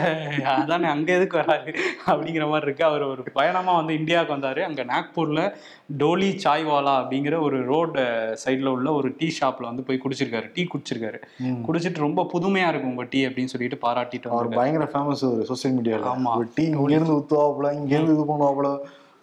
அதானே 0.54 0.88
அங்க 0.88 1.14
எதுக்கு 1.14 1.38
வராரு? 1.38 1.72
அப்படிங்கிற 2.08 2.50
மாதிரி 2.50 2.66
இருக்கு. 2.66 2.84
அவர் 2.84 3.04
ஒரு 3.04 3.24
பயணமா 3.34 3.76
வந்து 3.76 3.94
இந்தியாவுக்கு 3.94 4.36
வந்தாரு. 4.36 4.62
அங்க 4.62 4.84
நாக்பூர்ல 4.84 5.42
டோலி 5.98 6.30
சாய்வாலா 6.44 6.94
அப்படிங்கிற 7.02 7.42
ஒரு 7.42 7.66
ரோடு 7.66 8.06
சைடுல 8.46 8.66
உள்ள 8.68 8.92
ஒரு 8.92 9.16
டீ 9.18 9.30
ஷாப்ல 9.42 9.62
வந்து 9.62 9.84
போய் 9.84 10.02
குடிச்சிருக்காரு. 10.06 10.50
டீ 10.54 10.68
குடிச்சிருக்காரு. 10.74 11.20
குடிச்சிட்டு 11.68 11.98
ரொம்ப 11.98 12.28
புதுமையா 12.34 12.68
இருக்கும் 12.68 12.90
உங்க 12.90 13.08
டீ 13.10 13.28
அப்படின்னு 13.28 13.54
சொல்லிட்டு 13.56 13.80
பாராட்டிட்டு 13.88 14.30
அவர் 14.30 14.50
பயங்கர 14.50 14.90
ஃபேமஸ் 14.94 15.26
ஒரு 15.32 15.46
சோசியல் 15.50 15.76
மீடியால 15.80 16.10
ஆமா. 16.16 16.34
ஒரு 16.36 16.50
டீ 16.56 16.64
இங்க 16.64 16.92
இருந்து 16.92 17.18
ஊத்துவாப்புல 17.20 17.74
இங்க 17.74 17.96
இருந்து 17.96 18.14
இது 18.14 18.26
பண்ணுவாப்புல. 18.26 18.72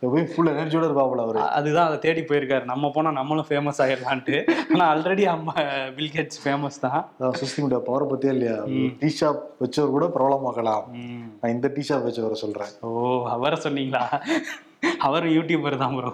போய் 0.01 0.25
ஃபுல் 0.31 0.51
எனர்ஜியோட 0.53 0.85
இருப்பாப்புல 0.89 1.23
அவரு. 1.27 1.41
அதுதான் 1.59 1.87
அதை 1.89 1.99
தேடி 1.99 2.21
போயிருக்காரு. 2.21 2.65
நம்ம 2.65 2.91
போனா 2.95 3.11
நம்மளும் 3.19 3.47
ஃபேமஸ் 3.49 3.81
ஆயிடலான்ட்டு. 3.85 4.37
ஆனா 4.73 4.85
ஆல்ரெடி 4.95 5.25
அம்மா 5.35 5.55
பில்கேட்ஸ் 5.99 6.41
ஃபேமஸ் 6.45 6.79
தான். 6.81 7.01
மீடியா 7.63 7.81
பவரை 7.87 8.07
பத்தியே 8.11 8.33
இல்லையா? 8.37 8.57
டீ 9.01 9.09
ஷாப் 9.21 9.41
வச்சவர் 9.63 9.95
கூட 9.97 10.07
பிரபலமாக்கலாம். 10.17 10.85
நான் 11.41 11.55
இந்த 11.57 11.71
டீ 11.77 11.85
ஷாப் 11.89 12.07
வச்சவரை 12.09 12.39
சொல்றேன். 12.45 12.75
ஓ 12.81 12.91
அவரை 13.37 13.59
சொன்னீங்களா? 13.67 14.05
அவர் 15.09 15.27
யூடியூபர் 15.37 15.81
தான் 15.85 15.97
ப்ரோ 15.99 16.13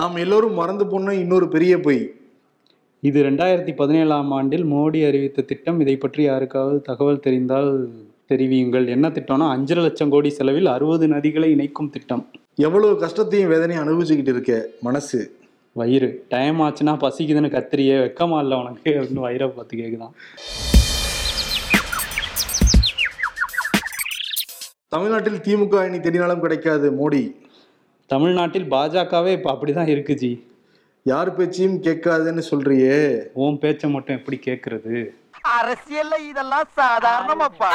நாம் 0.00 0.16
எல்லோரும் 0.22 0.58
மறந்து 0.60 0.86
போன 0.86 1.14
இன்னொரு 1.14 1.46
பெரிய 1.48 1.74
பொய். 1.80 2.02
இது 3.00 3.18
ரெண்டாயிரத்தி 3.22 3.72
பதினேழாம் 3.80 4.30
ஆண்டில் 4.30 4.64
மோடி 4.72 5.00
அறிவித்த 5.08 5.42
திட்டம். 5.42 5.80
இதை 5.80 5.96
பற்றி 5.96 6.22
யாருக்காவது 6.24 6.78
தகவல் 6.88 7.24
தெரிந்தால் 7.26 7.70
தெரிவியுங்கள். 8.28 8.88
என்ன 8.88 9.08
திட்டம்னா 9.08 9.56
அஞ்சரை 9.56 9.82
லட்சம் 9.82 10.10
கோடி 10.10 10.30
செலவில் 10.30 10.66
அறுபது 10.66 11.08
நதிகளை 11.08 11.50
இணைக்கும் 11.50 11.90
திட்டம். 11.90 12.30
எவ்வளவு 12.54 12.98
கஷ்டத்தையும் 12.98 13.48
வேதனையும் 13.48 13.88
அனுபவிச்சுக்கிட்டு 13.88 14.28
இருக்க 14.28 14.66
மனசு? 14.80 15.36
வயிறு. 15.72 16.24
டைம் 16.28 16.60
ஆச்சுன்னா 16.60 16.96
பசிக்குதுன்னு 16.96 17.48
கத்திரியே 17.48 17.96
வெக்கமா 18.02 18.40
இல்லை 18.40 18.58
உனக்கு? 18.58 18.90
அப்படின்னு 18.90 19.18
வயிறை 19.18 19.48
பார்த்து 19.48 19.76
கேக்குதான். 19.76 20.10
தமிழ்நாட்டில் 24.88 25.34
திமுக 25.34 25.86
இனி 25.86 25.98
தேடினாலும் 25.98 26.40
கிடைக்காது 26.40 26.92
மோடி. 26.92 27.36
தமிழ்நாட்டில் 28.06 28.70
பாஜகவே 28.70 29.32
இப்போ 29.32 29.52
அப்படிதான் 29.52 29.88
இருக்கு 29.88 30.14
ஜி. 30.14 30.46
யார் 31.02 31.36
பேச்சையும் 31.36 31.82
கேட்காதுன்னு 31.82 32.42
சொல்றியே. 32.50 33.22
உன் 33.32 33.58
பேச்சை 33.58 33.90
மட்டும் 33.90 34.16
எப்படி 34.16 34.40
கேட்கறது 34.46 35.04
அரசியல்ல 35.58 36.14
இதெல்லாம் 36.30 36.68
சாதாரணமாப்பா. 36.80 37.70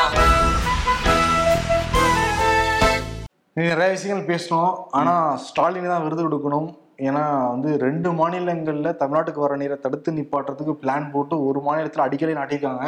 நீ 3.56 3.62
நிறைய 3.72 3.90
விஷயங்கள் 3.96 4.30
பேசணும். 4.32 4.74
ஆனா 5.00 5.14
ஸ்டாலின் 5.48 5.92
தான் 5.94 6.04
விருது 6.06 6.24
கொடுக்கணும். 6.26 6.68
ஏன்னா 7.08 7.24
வந்து 7.54 7.70
ரெண்டு 7.86 8.10
மாநிலங்கள்ல 8.20 8.90
தமிழ்நாட்டுக்கு 9.02 9.46
வர 9.46 9.56
நீரை 9.62 9.78
தடுத்து 9.86 10.18
நிப்பாட்டுறதுக்கு 10.18 10.74
பிளான் 10.82 11.12
போட்டு 11.14 11.36
ஒரு 11.48 11.60
மாநிலத்துல 11.68 12.06
அடிக்கடி 12.06 12.34
நாட்டியிருக்காங்க. 12.40 12.86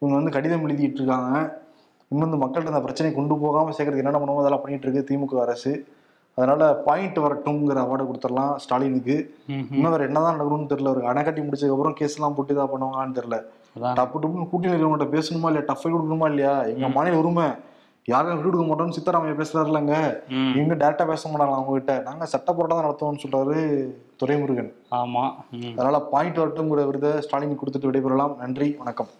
இவங்க 0.00 0.14
வந்து 0.18 0.34
கடிதம் 0.36 0.64
எழுதிட்டு 0.66 1.00
இருக்காங்க 1.00 1.32
இன்னும் 2.10 2.26
வந்து 2.26 2.40
மக்கள்கிட்ட 2.42 2.72
அந்த 2.72 2.82
பிரச்சனையை 2.86 3.12
கொண்டு 3.18 3.34
போகாம 3.44 3.72
சேர்க்கறதுக்கு 3.76 4.02
என்னென்ன 4.04 4.20
பண்ணுமோ 4.22 4.42
அதெல்லாம் 4.42 4.64
பண்ணிட்டு 4.64 4.86
இருக்கு 4.86 5.08
திமுக 5.10 5.40
அரசு. 5.44 5.72
அதனால 6.38 6.62
பாயிண்ட் 6.86 7.18
வரட்டும்ங்கிற 7.24 7.80
அவார்டு 7.84 8.04
கொடுத்துடலாம் 8.08 8.52
ஸ்டாலினுக்கு. 8.64 9.16
இன்னும் 9.76 9.92
வேற 9.94 10.04
என்னதான் 10.08 10.36
நடக்கணும்னு 10.36 10.70
தெரியல. 10.72 10.92
ஒரு 10.96 11.02
அணை 11.10 11.22
கட்டி 11.28 11.42
முடிச்சதுக்கு 11.46 11.76
அப்புறம் 11.76 11.96
கேஸ் 12.00 12.16
எல்லாம் 12.18 12.36
போட்டு 12.38 12.54
இதாக 12.56 12.68
பண்ணுவாங்கன்னு 12.72 13.18
தெரியல. 13.18 13.38
டப்பு 13.98 14.20
டப்புன்னு 14.20 14.48
கூட்டி 14.48 14.68
நிற்கிறவங்கள்ட்ட 14.68 15.08
பேசணுமா 15.16 15.48
இல்லையா? 15.50 15.68
டஃபை 15.70 15.88
கொடுக்கணுமா 15.92 16.28
இல்லையா? 16.32 16.54
எங்க 16.72 16.88
மாநில 16.88 17.18
உரிமை. 17.18 17.46
யாரும் 18.08 18.32
விட்டு 18.32 18.48
கொடுக்க 18.48 18.66
மாட்டோம்னு 18.66 18.96
சித்தராமையா 18.96 19.36
பேசுறாருலங்க. 19.38 19.94
இவங்க 20.58 20.74
டேரக்டா 20.82 21.06
பேச 21.06 21.22
மாட்டாங்க 21.30 21.54
அவங்க 21.56 21.72
கிட்ட 21.72 21.94
நாங்க 22.08 22.26
சட்ட 22.26 22.52
போராட்டம் 22.52 22.78
தான் 22.78 22.86
நடத்துவோம்னு 22.86 23.22
சொல்றாரு 23.24 23.56
துரைமுருகன். 24.20 24.72
ஆமா. 25.00 25.24
அதனால 25.76 26.00
பாயிண்ட் 26.12 26.38
வரட்டுங்கிற 26.42 26.86
விருதை 26.86 27.12
ஸ்டாலின் 27.20 27.60
கொடுத்துட்டு 27.62 27.90
விடைபெறலாம். 27.90 28.36
நன்றி 28.36 28.76
வணக்கம். 28.78 29.10